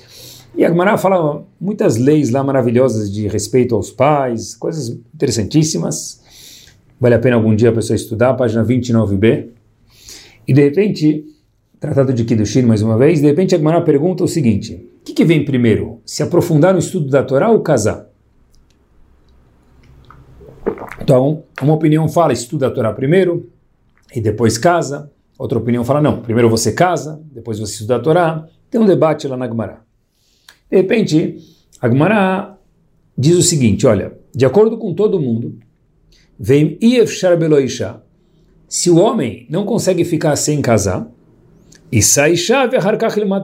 [0.56, 6.22] E a Gemara fala muitas leis lá maravilhosas de respeito aos pais, coisas interessantíssimas.
[7.00, 9.50] Vale a pena algum dia a pessoa estudar, página 29b.
[10.48, 11.26] E de repente,
[11.80, 15.14] tratado de Kiddushin mais uma vez, de repente a Gemara pergunta o seguinte, o que,
[15.14, 16.02] que vem primeiro?
[16.04, 18.07] Se aprofundar no estudo da Torá ou casar?
[21.08, 23.50] Então, uma opinião fala estuda a Torá primeiro
[24.14, 25.10] e depois casa.
[25.40, 28.46] Outra opinião fala não, primeiro você casa, depois você estuda a Torá.
[28.70, 29.86] Tem um debate lá na Gemara.
[30.70, 31.38] De repente,
[31.80, 32.58] a Gemara
[33.18, 35.58] diz o seguinte, olha, de acordo com todo mundo,
[36.38, 38.02] vem Iefshar Beloisha,
[38.68, 41.10] se o homem não consegue ficar sem casar,
[41.90, 42.68] e Saisha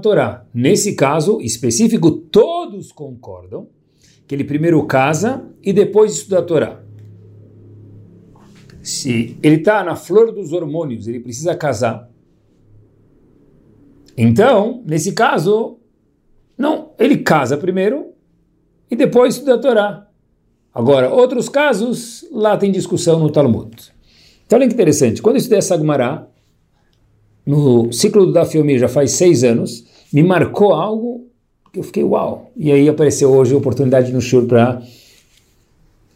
[0.01, 3.69] Torá, nesse caso específico, todos concordam
[4.27, 6.82] que ele primeiro casa e depois estuda a Torá
[8.83, 12.09] se ele está na flor dos hormônios, ele precisa casar.
[14.17, 15.77] Então, nesse caso,
[16.57, 18.11] não, ele casa primeiro
[18.91, 20.07] e depois estuda a Torá.
[20.73, 23.71] Agora, outros casos, lá tem discussão no Talmud.
[24.45, 26.27] Então, olha que interessante, quando eu estudei essa Gemara,
[27.45, 31.27] no ciclo do Dafyomi já faz seis anos, me marcou algo
[31.71, 32.51] que eu fiquei uau.
[32.55, 34.81] E aí apareceu hoje a oportunidade no Shur para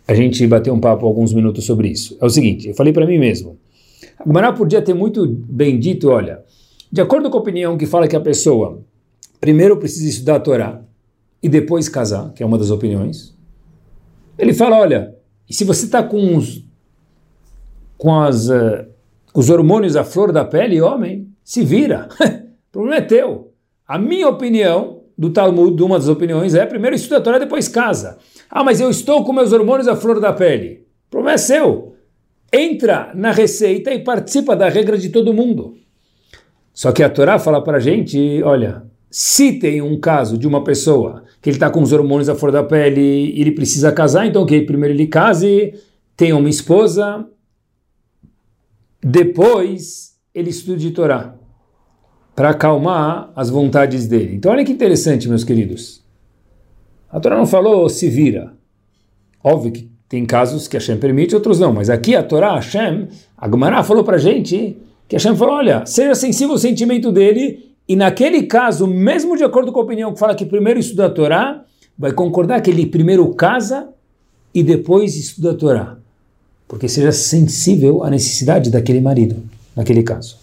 [0.07, 2.17] a gente bateu um papo alguns minutos sobre isso.
[2.21, 3.57] É o seguinte, eu falei para mim mesmo,
[4.19, 6.43] a Gemara podia ter muito bem dito, olha,
[6.91, 8.81] de acordo com a opinião que fala que a pessoa
[9.39, 10.81] primeiro precisa estudar a Torá
[11.43, 13.35] e depois casar, que é uma das opiniões,
[14.37, 15.15] ele fala, olha,
[15.49, 16.63] se você está com os,
[17.97, 18.85] com as, uh,
[19.33, 22.07] os hormônios à flor da pele, homem, se vira.
[22.19, 23.53] o problema é teu.
[23.87, 27.67] A minha opinião do Talmud, de uma das opiniões, é primeiro estuda a Torá, depois
[27.67, 28.17] casa.
[28.49, 30.85] Ah, mas eu estou com meus hormônios à flor da pele.
[31.07, 31.95] O problema é seu.
[32.53, 35.75] Entra na receita e participa da regra de todo mundo.
[36.73, 40.63] Só que a Torá fala para a gente, olha, se tem um caso de uma
[40.63, 44.27] pessoa que ele está com os hormônios à flor da pele e ele precisa casar,
[44.27, 45.73] então ok, primeiro ele case,
[46.15, 47.25] tenha uma esposa,
[49.01, 51.36] depois ele estude Torá
[52.37, 54.35] para acalmar as vontades dele.
[54.35, 56.03] Então olha que interessante, meus queridos.
[57.11, 58.53] A Torá não falou se vira.
[59.43, 61.73] Óbvio que tem casos que Hashem permite, outros não.
[61.73, 66.13] Mas aqui a Torá, Hashem, a Gemara falou para gente que Hashem falou, olha, seja
[66.13, 70.35] sensível ao sentimento dele e naquele caso, mesmo de acordo com a opinião que fala
[70.35, 71.65] que primeiro estuda a Torá,
[71.97, 73.89] vai concordar que ele primeiro casa
[74.53, 75.97] e depois estuda a Torá.
[76.67, 79.41] Porque seja sensível à necessidade daquele marido,
[79.75, 80.37] naquele caso.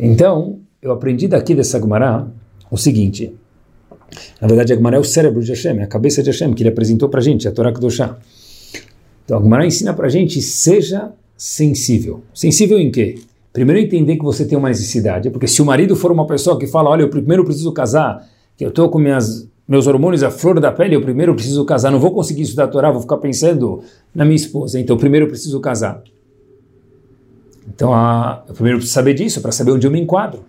[0.00, 2.26] Então, eu aprendi daqui dessa Gemara
[2.70, 3.34] o seguinte,
[4.40, 6.62] na verdade, a Gemara é o cérebro de Hashem, é a cabeça de Hashem, que
[6.62, 8.16] ele apresentou para a gente, a Torá Kedoshá.
[9.24, 12.22] Então, a Gemara ensina para a gente, seja sensível.
[12.32, 13.16] Sensível em quê?
[13.52, 16.66] Primeiro, entender que você tem uma necessidade, porque se o marido for uma pessoa que
[16.66, 20.60] fala, olha, eu primeiro preciso casar, que eu estou com minhas, meus hormônios à flor
[20.60, 23.82] da pele, eu primeiro preciso casar, não vou conseguir estudar a Torá, vou ficar pensando
[24.14, 26.02] na minha esposa, então primeiro eu preciso casar.
[27.66, 30.44] Então, a, eu primeiro preciso saber disso, para saber onde eu me enquadro.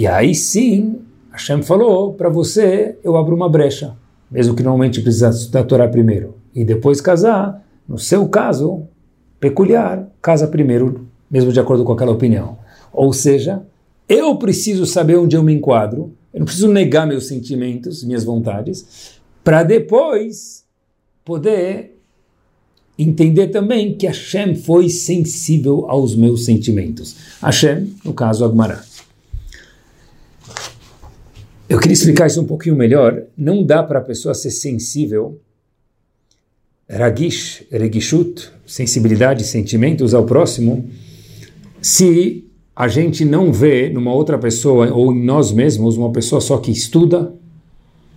[0.00, 0.96] E aí sim,
[1.30, 3.98] Hashem falou, para você eu abro uma brecha,
[4.30, 8.84] mesmo que normalmente precisa estudar a Torá primeiro, e depois casar, no seu caso,
[9.38, 12.56] peculiar, casa primeiro, mesmo de acordo com aquela opinião.
[12.90, 13.62] Ou seja,
[14.08, 19.20] eu preciso saber onde eu me enquadro, eu não preciso negar meus sentimentos, minhas vontades,
[19.44, 20.64] para depois
[21.22, 22.00] poder
[22.98, 27.16] entender também que Hashem foi sensível aos meus sentimentos.
[27.42, 28.82] Hashem, no caso, Agmará.
[31.70, 33.22] Eu queria explicar isso um pouquinho melhor.
[33.38, 35.40] Não dá para a pessoa ser sensível
[36.88, 40.90] ragish, regishut, sensibilidade, sentimentos ao próximo,
[41.80, 46.58] se a gente não vê numa outra pessoa ou em nós mesmos uma pessoa só
[46.58, 47.32] que estuda,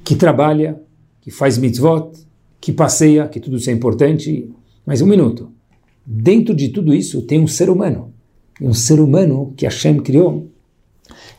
[0.03, 0.81] que trabalha,
[1.21, 2.09] que faz mitzvot,
[2.59, 4.49] que passeia, que tudo isso é importante.
[4.83, 5.51] Mas um minuto.
[6.03, 8.11] Dentro de tudo isso tem um ser humano.
[8.59, 10.47] E um ser humano que Hashem criou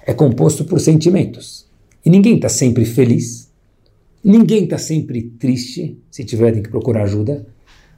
[0.07, 1.74] é composto por sentimentos.
[2.05, 3.51] E ninguém está sempre feliz,
[4.23, 7.47] ninguém está sempre triste, se tiver tem que procurar ajuda.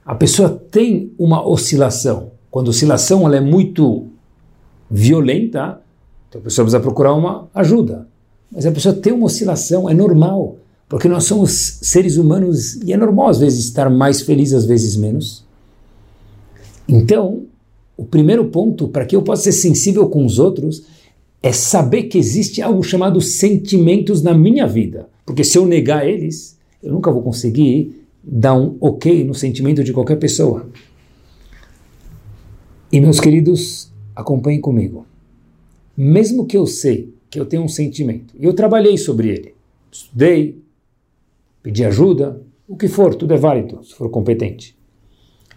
[0.05, 2.31] A pessoa tem uma oscilação.
[2.49, 4.07] Quando a oscilação ela é muito
[4.89, 5.81] violenta,
[6.29, 8.07] então a pessoa precisa procurar uma ajuda.
[8.51, 12.97] Mas a pessoa tem uma oscilação, é normal, porque nós somos seres humanos e é
[12.97, 15.45] normal às vezes estar mais feliz, às vezes menos.
[16.87, 17.43] Então,
[17.97, 20.83] o primeiro ponto para que eu possa ser sensível com os outros
[21.41, 25.09] é saber que existe algo chamado sentimentos na minha vida.
[25.25, 29.93] Porque se eu negar eles, eu nunca vou conseguir dar um ok no sentimento de
[29.93, 30.69] qualquer pessoa.
[32.91, 35.05] E meus queridos, acompanhem comigo.
[35.95, 39.53] Mesmo que eu sei que eu tenho um sentimento, e eu trabalhei sobre ele,
[39.91, 40.61] estudei,
[41.61, 44.77] pedi ajuda, o que for, tudo é válido, se for competente.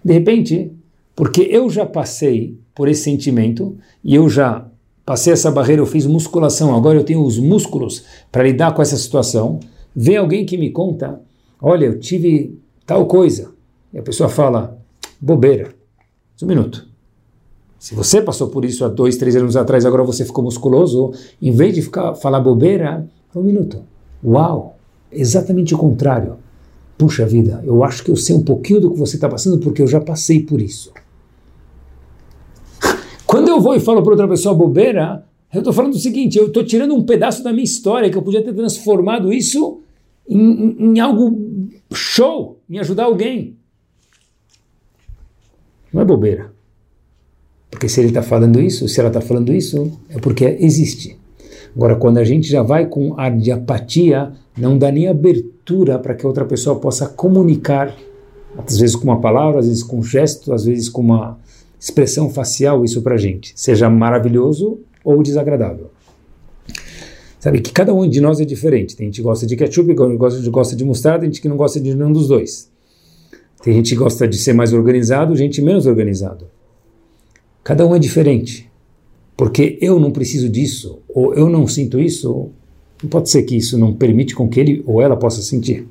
[0.04, 0.72] De repente,
[1.14, 4.69] porque eu já passei por esse sentimento e eu já
[5.10, 8.96] passei essa barreira, eu fiz musculação, agora eu tenho os músculos para lidar com essa
[8.96, 9.58] situação.
[9.92, 11.20] Vem alguém que me conta,
[11.60, 13.50] olha, eu tive tal coisa.
[13.92, 14.78] E a pessoa fala,
[15.20, 15.74] bobeira.
[16.40, 16.86] Um minuto.
[17.76, 21.50] Se você passou por isso há dois, três anos atrás, agora você ficou musculoso, em
[21.50, 23.82] vez de ficar falar bobeira, um minuto.
[24.24, 24.76] Uau!
[25.10, 26.36] Exatamente o contrário.
[26.96, 29.82] Puxa vida, eu acho que eu sei um pouquinho do que você está passando porque
[29.82, 30.92] eu já passei por isso.
[33.30, 36.48] Quando eu vou e falo para outra pessoa bobeira, eu estou falando o seguinte: eu
[36.48, 39.82] estou tirando um pedaço da minha história que eu podia ter transformado isso
[40.28, 41.38] em, em, em algo
[41.92, 43.56] show, em ajudar alguém.
[45.92, 46.52] Não é bobeira.
[47.70, 51.16] Porque se ele está falando isso, se ela está falando isso, é porque existe.
[51.76, 56.16] Agora, quando a gente já vai com ar de apatia, não dá nem abertura para
[56.16, 57.94] que outra pessoa possa comunicar,
[58.58, 61.38] às vezes com uma palavra, às vezes com um gesto, às vezes com uma
[61.80, 65.90] expressão facial, isso para gente, seja maravilhoso ou desagradável.
[67.40, 68.94] Sabe que cada um de nós é diferente.
[68.94, 71.56] Tem gente que gosta de ketchup, gosta de, gosta de mostarda, tem gente que não
[71.56, 72.70] gosta de nenhum dos dois.
[73.62, 76.46] Tem gente que gosta de ser mais organizado, gente menos organizado.
[77.64, 78.70] Cada um é diferente.
[79.38, 82.50] Porque eu não preciso disso, ou eu não sinto isso,
[83.02, 85.88] não pode ser que isso não permite com que ele ou ela possa sentir.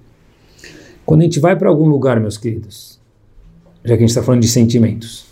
[1.03, 2.99] Quando a gente vai para algum lugar, meus queridos,
[3.83, 5.25] já que a gente está falando de sentimentos,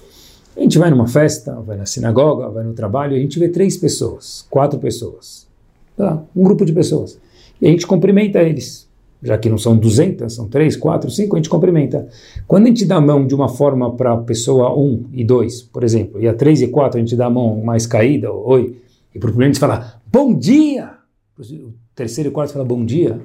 [0.58, 3.78] a gente vai numa festa, vai na sinagoga, vai no trabalho, a gente vê três
[3.78, 5.48] pessoas, quatro pessoas,
[5.96, 6.22] tá?
[6.36, 7.20] um grupo de pessoas,
[7.62, 8.88] e a gente cumprimenta eles
[9.22, 12.08] já que não são 200, são 3, 4, 5, a gente cumprimenta.
[12.48, 15.63] Quando a gente dá a mão de uma forma para a pessoa 1 e 2,
[15.63, 18.78] por exemplo, e a 3 e 4 a gente dá a mão mais caída, oi,
[19.13, 20.91] e para o primeiro a gente fala bom dia,
[21.38, 23.20] o terceiro e quarto fala bom dia,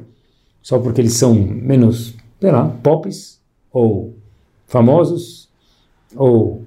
[0.62, 3.40] só porque eles são menos, sei lá, pops,
[3.70, 4.14] ou
[4.66, 5.50] famosos,
[6.16, 6.62] ou,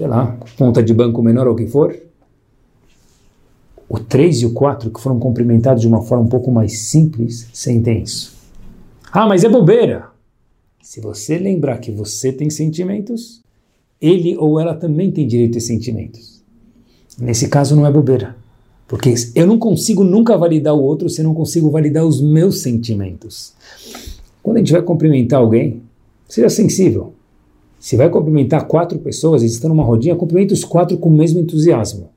[0.00, 1.94] sei lá, conta de banco menor ou o que for,
[3.86, 7.46] o 3 e o 4, que foram cumprimentados de uma forma um pouco mais simples,
[7.52, 8.34] sentem isso.
[9.12, 10.06] Ah, mas é bobeira.
[10.80, 13.42] Se você lembrar que você tem sentimentos,
[14.00, 16.42] ele ou ela também tem direito a sentimentos.
[17.18, 18.36] Nesse caso não é bobeira.
[18.88, 22.62] Porque eu não consigo nunca validar o outro se eu não consigo validar os meus
[22.62, 23.52] sentimentos.
[24.42, 25.82] Quando a gente vai cumprimentar alguém,
[26.26, 27.12] seja sensível.
[27.80, 31.40] Se vai cumprimentar quatro pessoas, eles estão numa rodinha, cumprimente os quatro com o mesmo
[31.40, 32.10] entusiasmo.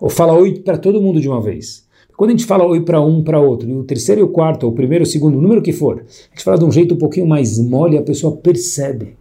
[0.00, 1.84] Ou fala oi para todo mundo de uma vez.
[2.16, 4.64] Quando a gente fala oi para um, para outro, e o terceiro e o quarto,
[4.64, 6.94] ou o primeiro, o segundo, o número que for, a gente fala de um jeito
[6.94, 9.14] um pouquinho mais mole, a pessoa percebe.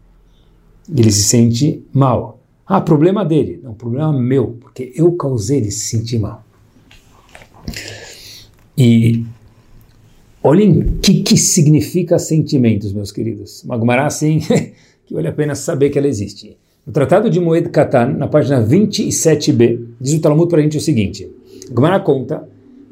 [0.89, 2.39] Ele se sente mal.
[2.65, 3.59] Ah, problema dele.
[3.61, 6.45] Não, problema meu, porque eu causei ele se sentir mal.
[8.77, 9.25] E
[10.41, 13.63] olhem o que, que significa sentimentos, meus queridos.
[13.63, 14.39] Magmará, assim,
[15.13, 16.57] que vale a pena saber que ela existe.
[16.85, 20.81] No Tratado de Moed Katan, na página 27b, diz o Talmud para a gente o
[20.81, 21.31] seguinte.
[21.69, 22.49] Magmará conta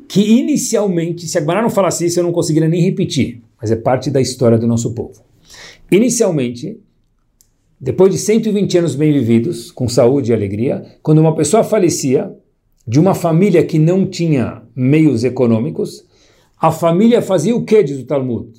[0.07, 3.75] que inicialmente, se a Gemara não falasse isso, eu não conseguiria nem repetir, mas é
[3.75, 5.23] parte da história do nosso povo.
[5.91, 6.77] Inicialmente,
[7.79, 12.31] depois de 120 anos bem vividos, com saúde e alegria, quando uma pessoa falecia
[12.87, 16.05] de uma família que não tinha meios econômicos,
[16.59, 18.51] a família fazia o que, diz o Talmud?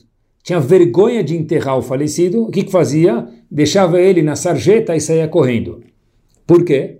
[0.42, 3.28] Tinha vergonha de enterrar o falecido, o que, que fazia?
[3.50, 5.82] Deixava ele na sarjeta e saía correndo.
[6.46, 6.98] Por quê?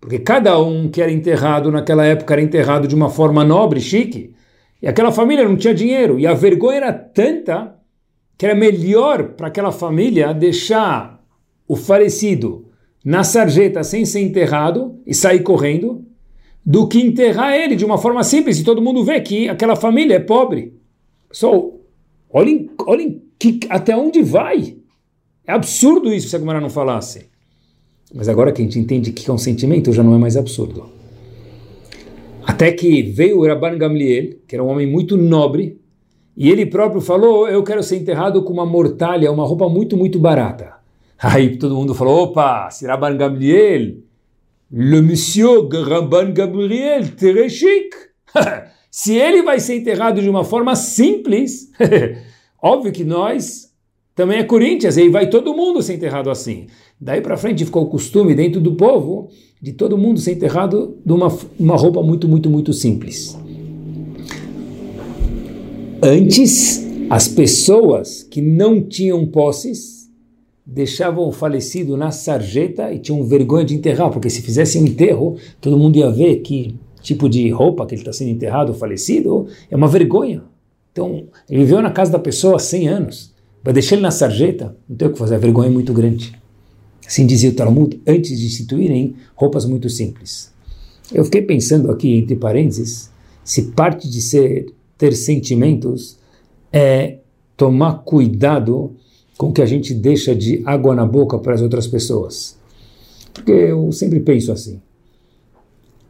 [0.00, 4.34] Porque cada um que era enterrado naquela época era enterrado de uma forma nobre, chique,
[4.82, 7.74] e aquela família não tinha dinheiro, e a vergonha era tanta
[8.36, 11.24] que era melhor para aquela família deixar
[11.68, 12.66] o falecido
[13.04, 16.04] na sarjeta sem ser enterrado e sair correndo,
[16.66, 20.14] do que enterrar ele de uma forma simples e todo mundo vê que aquela família
[20.14, 20.74] é pobre.
[21.28, 21.78] Pessoal,
[22.34, 24.76] olhem, olhem que, até onde vai.
[25.46, 27.26] É absurdo isso se a Gemara não falasse.
[28.14, 30.88] Mas agora que a gente entende que é um sentimento, já não é mais absurdo.
[32.46, 35.80] Até que veio o Rabban Gamliel, que era um homem muito nobre,
[36.36, 40.18] e ele próprio falou: Eu quero ser enterrado com uma mortalha, uma roupa muito, muito
[40.18, 40.74] barata.
[41.18, 43.96] Aí todo mundo falou: opa, se Rabban Gamliel,
[44.70, 47.94] le monsieur Rabban Gamliel, très chic.
[48.96, 51.68] se ele vai ser enterrado de uma forma simples,
[52.62, 53.68] óbvio que nós
[54.14, 56.66] também é Corinthians, e vai todo mundo ser enterrado assim.
[57.00, 59.30] Daí para frente ficou o costume dentro do povo
[59.60, 61.26] de todo mundo ser enterrado de uma,
[61.58, 63.36] uma roupa muito, muito, muito simples.
[66.00, 70.08] Antes, as pessoas que não tinham posses
[70.64, 75.36] deixavam o falecido na sarjeta e tinham vergonha de enterrar, porque se fizessem um enterro,
[75.60, 79.76] todo mundo ia ver que tipo de roupa que ele está sendo enterrado, falecido, é
[79.76, 80.42] uma vergonha.
[80.90, 84.76] Então, ele viveu na casa da pessoa há 100 anos, vai deixar ele na sarjeta,
[84.88, 86.34] não tem o que fazer, a vergonha é muito grande.
[87.06, 90.52] Assim dizia o Talmud, antes de instituírem roupas muito simples.
[91.12, 93.10] Eu fiquei pensando aqui, entre parênteses,
[93.44, 96.16] se parte de ser ter sentimentos
[96.72, 97.18] é
[97.56, 98.96] tomar cuidado
[99.36, 102.56] com o que a gente deixa de água na boca para as outras pessoas.
[103.32, 104.80] Porque eu sempre penso assim.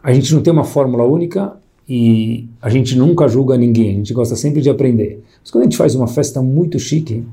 [0.04, 1.56] A gente não tem uma fórmula única
[1.88, 5.24] e a gente nunca julga ninguém, a gente gosta sempre de aprender.
[5.40, 7.24] Mas quando a gente faz uma festa muito chique,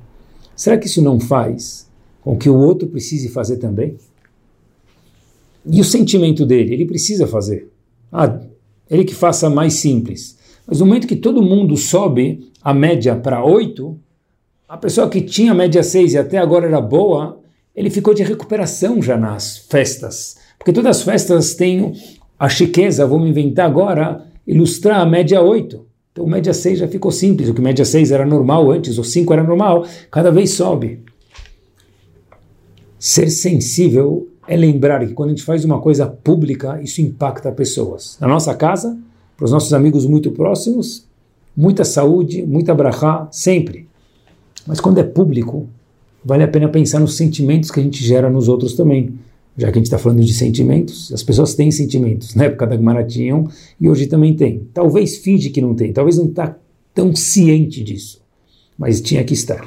[0.55, 1.85] será que isso não faz
[2.21, 3.97] com que o outro precise fazer também?
[5.65, 7.69] E o sentimento dele, ele precisa fazer.
[8.09, 8.39] Ah,
[8.89, 10.37] ele que faça mais simples.
[10.65, 13.97] Mas no momento que todo mundo sobe a média para 8,
[14.69, 17.37] a pessoa que tinha média 6 e até agora era boa,
[17.75, 20.37] ele ficou de recuperação já nas festas.
[20.57, 21.93] Porque todas as festas têm
[22.41, 25.85] a chiqueza, vamos inventar agora, ilustrar a média 8.
[26.11, 27.47] Então, média 6 já ficou simples.
[27.47, 31.03] O que média 6 era normal antes, ou 5 era normal, cada vez sobe.
[32.97, 38.17] Ser sensível é lembrar que quando a gente faz uma coisa pública, isso impacta pessoas.
[38.19, 38.97] Na nossa casa,
[39.37, 41.05] para os nossos amigos muito próximos,
[41.55, 43.87] muita saúde, muita brachá, sempre.
[44.65, 45.69] Mas quando é público,
[46.25, 49.13] vale a pena pensar nos sentimentos que a gente gera nos outros também.
[49.57, 52.35] Já que a gente está falando de sentimentos, as pessoas têm sentimentos.
[52.35, 53.49] Na época da Gemara tinham
[53.79, 54.67] e hoje também tem.
[54.73, 56.57] Talvez finge que não tem, talvez não está
[56.93, 58.21] tão ciente disso,
[58.77, 59.61] mas tinha que estar.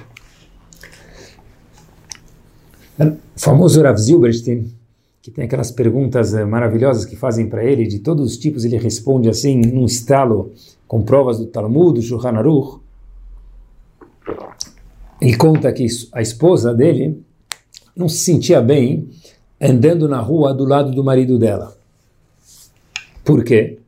[2.98, 4.72] O famoso Rav Zilberstein,
[5.20, 8.76] que tem aquelas perguntas eh, maravilhosas que fazem para ele, de todos os tipos, ele
[8.78, 10.52] responde assim, num estalo,
[10.86, 12.80] com provas do Talmud, do Shulchan Aruch.
[15.20, 17.20] Ele conta que a esposa dele
[17.96, 19.08] não se sentia bem
[19.60, 21.76] andando na rua do lado do marido dela.
[23.24, 23.78] Por quê?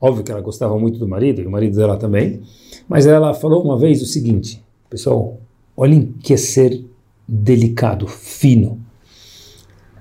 [0.00, 2.40] Óbvio que ela gostava muito do marido, e o marido dela também,
[2.88, 5.38] mas ela falou uma vez o seguinte, pessoal,
[5.76, 6.84] olhem que ser
[7.28, 8.80] delicado, fino,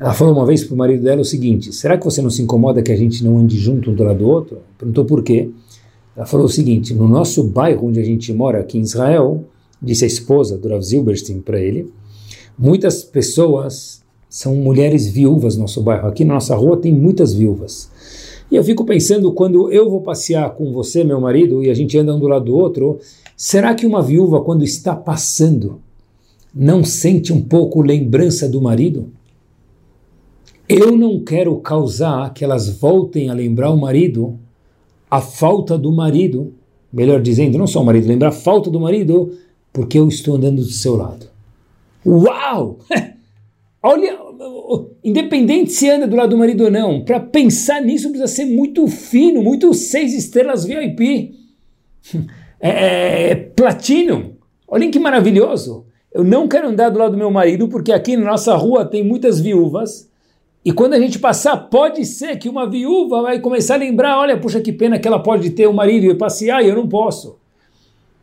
[0.02, 2.42] ela falou uma vez para o marido dela o seguinte: será que você não se
[2.42, 4.58] incomoda que a gente não ande junto um do lado do outro?
[4.76, 5.52] Perguntou por quê.
[6.16, 9.46] Ela falou o seguinte: no nosso bairro onde a gente mora, aqui em Israel,
[9.80, 11.94] disse a esposa do Rav Zilberstein para ele,
[12.58, 14.01] muitas pessoas
[14.32, 16.08] são mulheres viúvas no nosso bairro.
[16.08, 17.92] Aqui na nossa rua tem muitas viúvas.
[18.50, 21.98] E eu fico pensando, quando eu vou passear com você, meu marido, e a gente
[21.98, 22.98] anda um do lado do outro,
[23.36, 25.82] será que uma viúva, quando está passando,
[26.56, 29.10] não sente um pouco lembrança do marido?
[30.68, 34.40] Eu não quero causar que elas voltem a lembrar o marido
[35.10, 36.54] a falta do marido,
[36.92, 39.38] melhor dizendo, não só o marido, lembrar a falta do marido,
[39.74, 41.26] porque eu estou andando do seu lado.
[42.06, 42.80] Uau!
[43.84, 44.18] Olha,
[45.04, 48.88] independente se anda do lado do marido ou não, para pensar nisso precisa ser muito
[48.88, 51.36] fino, muito seis estrelas VIP.
[52.64, 54.38] É, é, é platino.
[54.68, 55.88] Olhem que maravilhoso.
[56.14, 59.04] Eu não quero andar do lado do meu marido porque aqui na nossa rua tem
[59.04, 60.08] muitas viúvas
[60.64, 64.40] e quando a gente passar, pode ser que uma viúva vai começar a lembrar, olha,
[64.40, 67.38] puxa que pena que ela pode ter um marido e passear e eu não posso.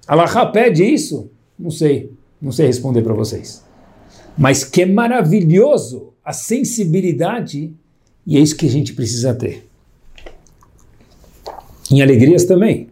[0.06, 1.28] Allah pede isso?
[1.58, 3.66] Não sei, não sei responder para vocês.
[4.38, 7.74] Mas que maravilhoso a sensibilidade
[8.24, 9.66] e é isso que a gente precisa ter.
[11.90, 12.88] Em alegrias também.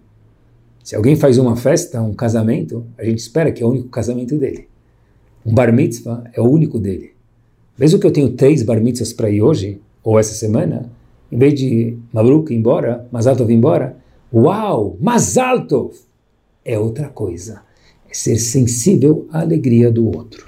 [0.82, 4.36] Se alguém faz uma festa, um casamento, a gente espera que é o único casamento
[4.38, 4.66] dele.
[5.44, 7.12] Um bar mitzvah é o único dele.
[7.78, 10.90] Mesmo que eu tenho três bar mitzvahs para ir hoje, ou essa semana,
[11.30, 13.98] em vez de Mabruk embora, Mazaltov embora,
[14.32, 15.94] uau, Mazaltov!
[16.64, 17.62] É outra coisa.
[18.10, 20.45] é ser sensível à alegria do outro.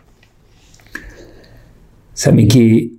[2.19, 2.99] Sabem que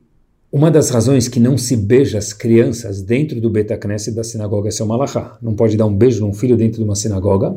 [0.49, 4.71] uma das razões que não se beija as crianças dentro do Betacneset da sinagoga é
[4.71, 5.37] seu malachá.
[5.41, 7.53] Não pode dar um beijo num filho dentro de uma sinagoga.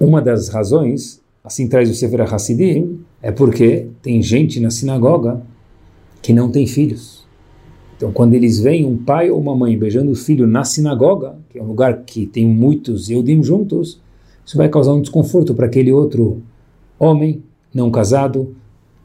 [0.00, 5.40] Uma das razões, assim traz o Sefer Hassidim, é porque tem gente na sinagoga
[6.20, 7.24] que não tem filhos.
[7.96, 11.60] Então, quando eles veem um pai ou uma mãe beijando o filho na sinagoga, que
[11.60, 14.00] é um lugar que tem muitos Eudim juntos,
[14.44, 16.42] isso vai causar um desconforto para aquele outro
[16.98, 18.56] homem não casado,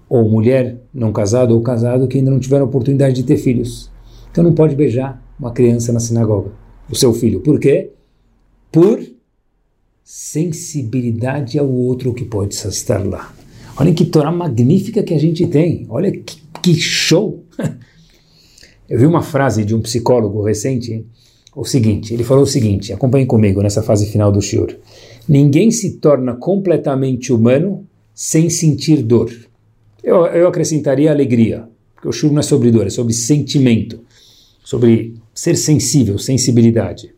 [0.09, 3.91] ou mulher não casado ou casado que ainda não tiveram oportunidade de ter filhos.
[4.31, 6.51] Então não pode beijar uma criança na sinagoga,
[6.89, 7.41] o seu filho.
[7.41, 7.91] Por quê?
[8.71, 8.99] Por
[10.03, 13.33] sensibilidade ao outro que pode estar lá.
[13.75, 15.85] Olha que Torá magnífica que a gente tem.
[15.89, 17.43] Olha que, que show!
[18.89, 21.05] Eu vi uma frase de um psicólogo recente,
[21.53, 24.73] o seguinte, ele falou o seguinte, acompanhe comigo nessa fase final do Shur.
[25.27, 29.29] Ninguém se torna completamente humano sem sentir dor.
[30.07, 33.99] Eu, eu acrescentaria alegria, porque o Shur não é sobre dor, é sobre sentimento,
[34.63, 37.13] sobre ser sensível, sensibilidade.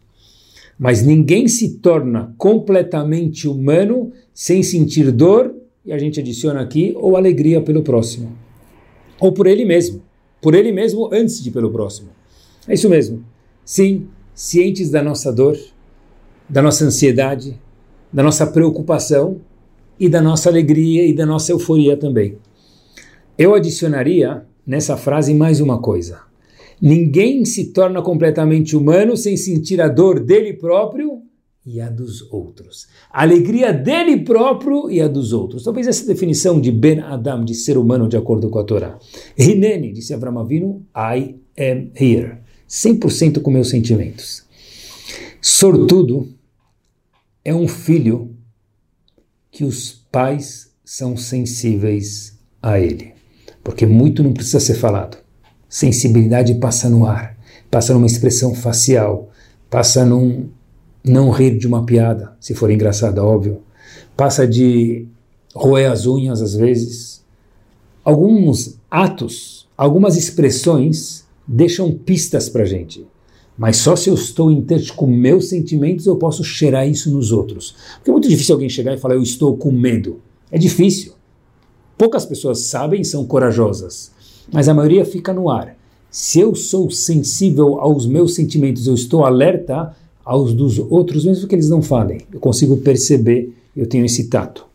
[0.76, 5.54] Mas ninguém se torna completamente humano sem sentir dor,
[5.86, 8.36] e a gente adiciona aqui, ou alegria pelo próximo,
[9.20, 10.02] ou por ele mesmo,
[10.42, 12.10] por ele mesmo antes de pelo próximo.
[12.68, 13.24] É isso mesmo.
[13.64, 15.56] Sim, cientes da nossa dor,
[16.50, 17.56] da nossa ansiedade,
[18.12, 19.40] da nossa preocupação
[20.00, 22.40] e da nossa alegria e da nossa euforia também.
[23.40, 26.20] Eu adicionaria nessa frase mais uma coisa.
[26.82, 31.22] Ninguém se torna completamente humano sem sentir a dor dele próprio
[31.66, 32.90] e a dos outros.
[33.10, 35.64] A alegria dele próprio e a dos outros.
[35.64, 39.00] Talvez essa definição de Ben Adam, de ser humano de acordo com a Torá.
[39.38, 42.40] Rinene, disse Avram Avinu, I am here.
[42.68, 44.44] 100% com meus sentimentos.
[45.42, 46.28] Sortudo
[47.46, 48.36] é um filho
[49.50, 53.18] que os pais são sensíveis a ele
[53.64, 55.18] porque muito não precisa ser falado.
[55.68, 57.38] Sensibilidade passa no ar,
[57.70, 59.30] passa numa expressão facial,
[59.70, 60.50] passa num
[61.04, 63.62] não rir de uma piada, se for engraçada, óbvio,
[64.18, 65.08] passa de
[65.54, 67.24] roer as unhas às vezes.
[68.04, 73.06] Alguns atos, algumas expressões deixam pistas para gente.
[73.58, 77.76] Mas só se eu estou touch com meus sentimentos eu posso cheirar isso nos outros.
[77.96, 80.22] Porque é muito difícil alguém chegar e falar eu estou com medo.
[80.50, 81.14] É difícil.
[82.00, 84.10] Poucas pessoas sabem são corajosas,
[84.54, 85.76] mas a maioria fica no ar.
[86.10, 89.94] Se eu sou sensível aos meus sentimentos, eu estou alerta
[90.24, 92.22] aos dos outros, mesmo que eles não falem.
[92.32, 94.66] Eu consigo perceber, eu tenho esse tato.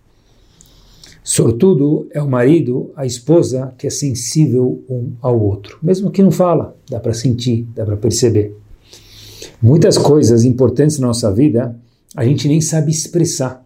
[1.22, 5.78] Sortudo é o marido, a esposa, que é sensível um ao outro.
[5.82, 8.54] Mesmo que não fala, dá para sentir, dá para perceber.
[9.62, 11.74] Muitas coisas importantes na nossa vida
[12.14, 13.64] a gente nem sabe expressar.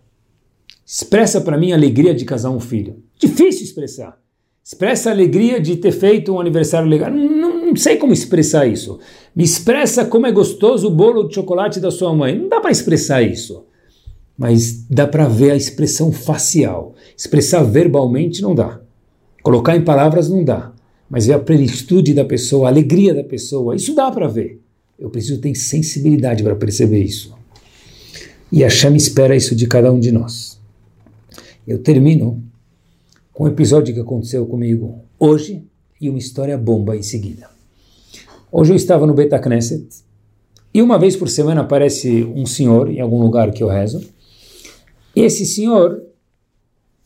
[0.86, 3.07] Expressa para mim a alegria de casar um filho.
[3.18, 4.18] Difícil expressar.
[4.64, 7.10] Expressa a alegria de ter feito um aniversário legal.
[7.10, 8.98] Não, não, sei como expressar isso.
[9.34, 12.38] Me expressa como é gostoso o bolo de chocolate da sua mãe.
[12.38, 13.64] Não dá para expressar isso.
[14.36, 16.94] Mas dá para ver a expressão facial.
[17.16, 18.78] Expressar verbalmente não dá.
[19.42, 20.70] Colocar em palavras não dá.
[21.08, 24.60] Mas ver a plenitude da pessoa, a alegria da pessoa, isso dá para ver.
[24.98, 27.34] Eu preciso ter sensibilidade para perceber isso.
[28.52, 30.60] E a chama espera isso de cada um de nós.
[31.66, 32.42] Eu termino
[33.38, 35.62] com um episódio que aconteceu comigo hoje
[36.00, 37.48] e uma história bomba em seguida.
[38.50, 39.86] Hoje eu estava no Beta Knesset
[40.74, 44.00] e uma vez por semana aparece um senhor em algum lugar que eu rezo.
[45.14, 46.02] E esse senhor,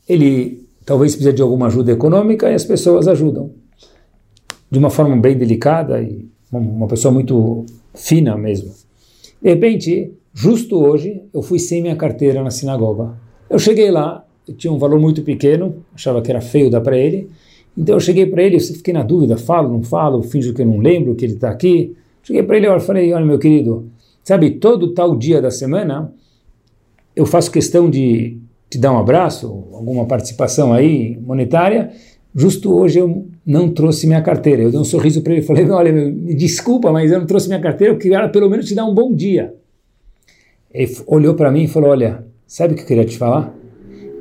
[0.09, 3.51] ele talvez precise de alguma ajuda econômica e as pessoas ajudam.
[4.71, 7.63] De uma forma bem delicada e uma pessoa muito
[7.93, 8.73] fina mesmo.
[9.39, 13.13] De repente, justo hoje, eu fui sem minha carteira na sinagoga.
[13.47, 14.25] Eu cheguei lá,
[14.57, 17.29] tinha um valor muito pequeno, achava que era feio dar para ele.
[17.77, 20.65] Então eu cheguei para ele, eu fiquei na dúvida, falo, não falo, finjo que eu
[20.65, 21.95] não lembro que ele está aqui.
[22.21, 23.89] Cheguei para ele e falei, olha meu querido,
[24.23, 26.13] sabe, todo tal dia da semana
[27.15, 28.37] eu faço questão de
[28.69, 31.91] te dar um abraço, alguma participação aí monetária,
[32.33, 34.63] justo hoje eu não trouxe minha carteira.
[34.63, 37.47] Eu dei um sorriso para ele e falei, olha, me desculpa, mas eu não trouxe
[37.47, 39.53] minha carteira, eu queria pelo menos te dar um bom dia.
[40.73, 43.53] Ele olhou para mim e falou, olha, sabe o que eu queria te falar?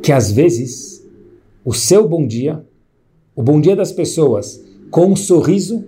[0.02, 1.08] Que às vezes
[1.64, 2.66] o seu bom dia,
[3.36, 5.84] o bom dia das pessoas, com um sorriso,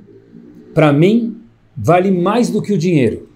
[0.72, 1.42] para mim
[1.76, 3.28] vale mais do que o dinheiro.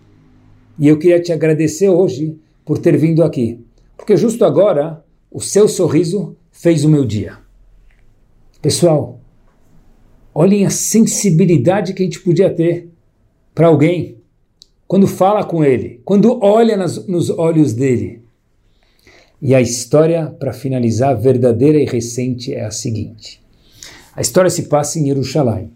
[0.78, 3.60] E eu queria te agradecer hoje por ter vindo aqui,
[3.96, 7.38] porque justo agora o seu sorriso fez o meu dia.
[8.62, 9.20] Pessoal,
[10.32, 12.88] olhem a sensibilidade que a gente podia ter
[13.52, 14.18] para alguém
[14.86, 18.27] quando fala com ele, quando olha nos olhos dele.
[19.41, 23.41] E a história, para finalizar, verdadeira e recente, é a seguinte.
[24.14, 25.70] A história se passa em Jerusalém.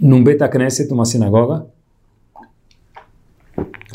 [0.00, 1.66] Num Beta Knesset, uma sinagoga.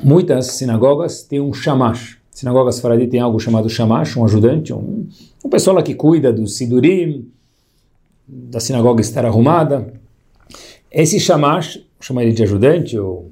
[0.04, 2.18] Muitas sinagogas têm um shamash.
[2.32, 5.08] Sinagogas faradi tem algo chamado shamash, um ajudante, um,
[5.44, 7.30] um pessoal que cuida do sidurim,
[8.28, 9.94] da sinagoga estar arrumada.
[10.92, 13.32] Esse shamash, chama ele de ajudante ou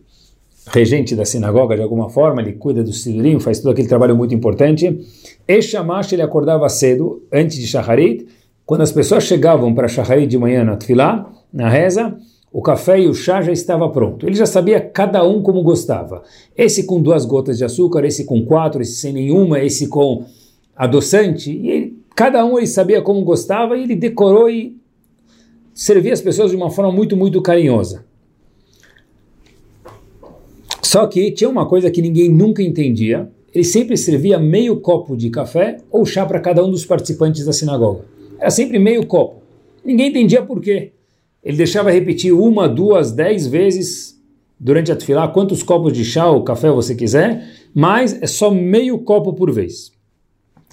[0.67, 4.33] regente da sinagoga de alguma forma, ele cuida do sidurim, faz todo aquele trabalho muito
[4.33, 4.99] importante.
[5.47, 8.25] Esse shamash ele acordava cedo, antes de shacharit,
[8.65, 12.17] quando as pessoas chegavam para shacharit de manhã na tefilá, na reza,
[12.51, 14.25] o café e o chá já estava pronto.
[14.25, 16.21] Ele já sabia cada um como gostava.
[16.55, 20.23] Esse com duas gotas de açúcar, esse com quatro, esse sem nenhuma, esse com
[20.75, 21.51] adoçante.
[21.51, 24.77] E ele, cada um ele sabia como gostava e ele decorou e
[25.73, 28.05] servia as pessoas de uma forma muito, muito carinhosa.
[30.93, 33.27] Só que tinha uma coisa que ninguém nunca entendia.
[33.51, 37.51] Ele sempre servia meio copo de café ou chá para cada um dos participantes da
[37.51, 38.05] sinagoga.
[38.39, 39.41] Era sempre meio copo.
[39.83, 40.91] Ninguém entendia por quê.
[41.43, 44.21] Ele deixava repetir uma, duas, dez vezes
[44.59, 48.99] durante a tefilá quantos copos de chá ou café você quiser, mas é só meio
[48.99, 49.91] copo por vez.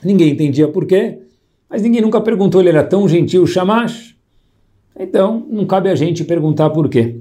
[0.05, 1.18] Ninguém entendia por quê,
[1.66, 4.14] mas ninguém nunca perguntou, ele era tão gentil, chamash.
[4.99, 7.20] Então, não cabe a gente perguntar por quê.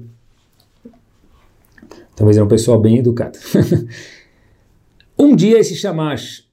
[2.20, 3.38] Talvez é um pessoal bem educado.
[5.18, 6.44] um dia esse chamash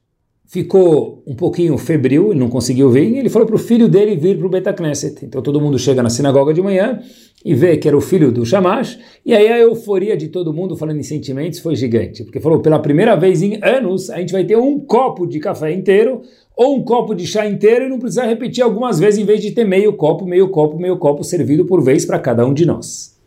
[0.46, 4.16] ficou um pouquinho febril, ele não conseguiu vir, e ele falou para o filho dele
[4.16, 5.26] vir para o Betacneset.
[5.26, 7.02] Então todo mundo chega na sinagoga de manhã
[7.44, 10.74] e vê que era o filho do Shamash, e aí a euforia de todo mundo
[10.74, 14.44] falando em sentimentos foi gigante, porque falou, pela primeira vez em anos, a gente vai
[14.44, 16.22] ter um copo de café inteiro,
[16.56, 19.50] ou um copo de chá inteiro, e não precisa repetir algumas vezes, em vez de
[19.50, 23.17] ter meio copo, meio copo, meio copo servido por vez para cada um de nós.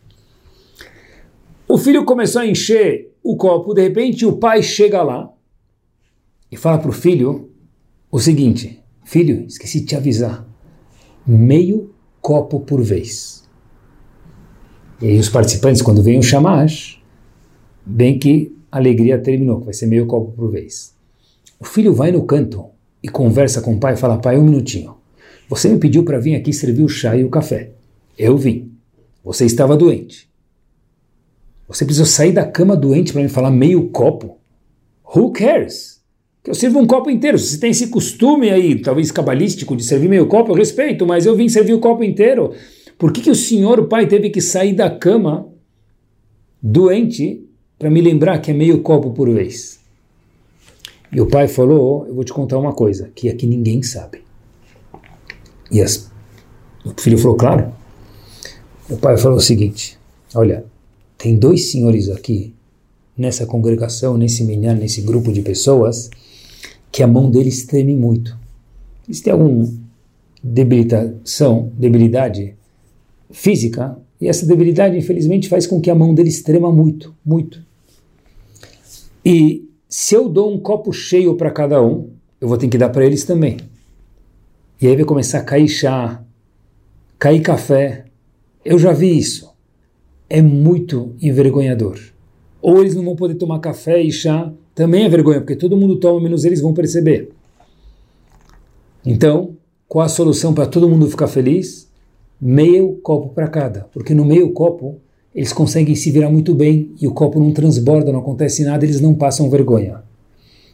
[1.72, 5.32] O filho começou a encher o copo, de repente o pai chega lá,
[6.50, 7.48] e fala para o filho
[8.10, 10.46] o seguinte: Filho, esqueci de te avisar,
[11.26, 13.48] meio copo por vez.
[15.00, 17.02] E aí os participantes, quando vem o chamash,
[17.86, 20.94] bem que a alegria terminou, que vai ser meio copo por vez.
[21.58, 22.66] O filho vai no canto
[23.02, 24.96] e conversa com o pai e fala: Pai, um minutinho.
[25.48, 27.72] Você me pediu para vir aqui servir o chá e o café.
[28.18, 28.72] Eu vim.
[29.24, 30.30] Você estava doente.
[31.68, 34.38] Você precisou sair da cama doente para me falar meio copo?
[35.04, 35.92] Who cares?
[36.42, 37.38] que eu sirvo um copo inteiro.
[37.38, 41.24] Se você tem esse costume aí, talvez cabalístico, de servir meio copo, eu respeito, mas
[41.24, 42.52] eu vim servir o copo inteiro.
[42.98, 45.48] Por que, que o senhor, o pai, teve que sair da cama
[46.60, 47.44] doente
[47.78, 49.80] para me lembrar que é meio copo por vez?
[51.12, 54.22] E o pai falou: Eu vou te contar uma coisa que aqui ninguém sabe.
[55.70, 56.10] E as...
[56.84, 57.72] o filho falou: Claro.
[58.90, 59.98] O pai falou o seguinte:
[60.34, 60.64] Olha,
[61.22, 62.52] tem dois senhores aqui
[63.16, 66.10] nessa congregação, nesse minhar, nesse grupo de pessoas
[66.90, 68.36] que a mão deles treme muito.
[69.08, 69.72] Se tem alguma
[70.42, 72.56] debilitação, debilidade
[73.30, 77.64] física, e essa debilidade, infelizmente, faz com que a mão deles trema muito, muito.
[79.24, 82.10] E se eu dou um copo cheio para cada um,
[82.40, 83.58] eu vou ter que dar para eles também.
[84.80, 86.20] E aí vai começar a cair chá,
[87.16, 88.06] cair café.
[88.64, 89.51] Eu já vi isso.
[90.34, 91.98] É muito envergonhador.
[92.62, 95.96] Ou eles não vão poder tomar café e chá, também é vergonha, porque todo mundo
[95.96, 97.28] toma, menos eles vão perceber.
[99.04, 99.50] Então,
[99.86, 101.86] qual a solução para todo mundo ficar feliz?
[102.40, 104.96] Meio copo para cada, porque no meio copo
[105.34, 109.02] eles conseguem se virar muito bem e o copo não transborda, não acontece nada, eles
[109.02, 110.02] não passam vergonha.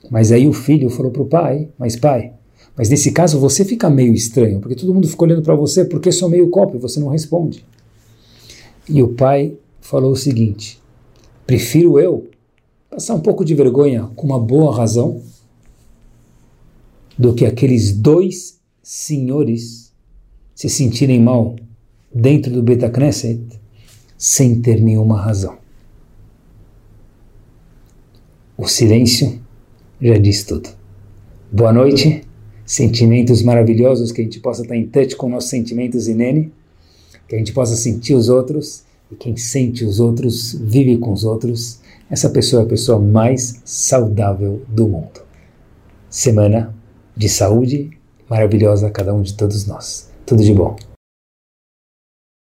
[0.09, 2.33] Mas aí o filho falou para o pai: Mas pai,
[2.77, 6.13] mas nesse caso você fica meio estranho, porque todo mundo fica olhando para você, porque
[6.13, 7.67] só meio copo e você não responde.
[8.89, 10.81] E o pai falou o seguinte:
[11.47, 12.29] Prefiro eu
[12.91, 15.23] passar um pouco de vergonha com uma boa razão
[17.19, 19.93] do que aqueles dois senhores
[20.55, 21.57] se sentirem mal
[22.15, 23.41] dentro do Betacneset
[24.17, 25.59] sem ter nenhuma razão.
[28.57, 29.41] O silêncio
[30.01, 30.69] já diz tudo.
[31.53, 32.23] Boa noite,
[32.67, 36.53] sentimentos maravilhosos, que a gente possa estar em touch com nossos sentimentos inene,
[37.29, 41.25] que a gente possa sentir os outros, e quem sente os outros vive com os
[41.25, 45.21] outros essa pessoa é a pessoa mais saudável do mundo.
[46.09, 46.75] Semana
[47.15, 47.91] de saúde
[48.29, 50.09] maravilhosa a cada um de todos nós.
[50.25, 50.88] Tudo de bom.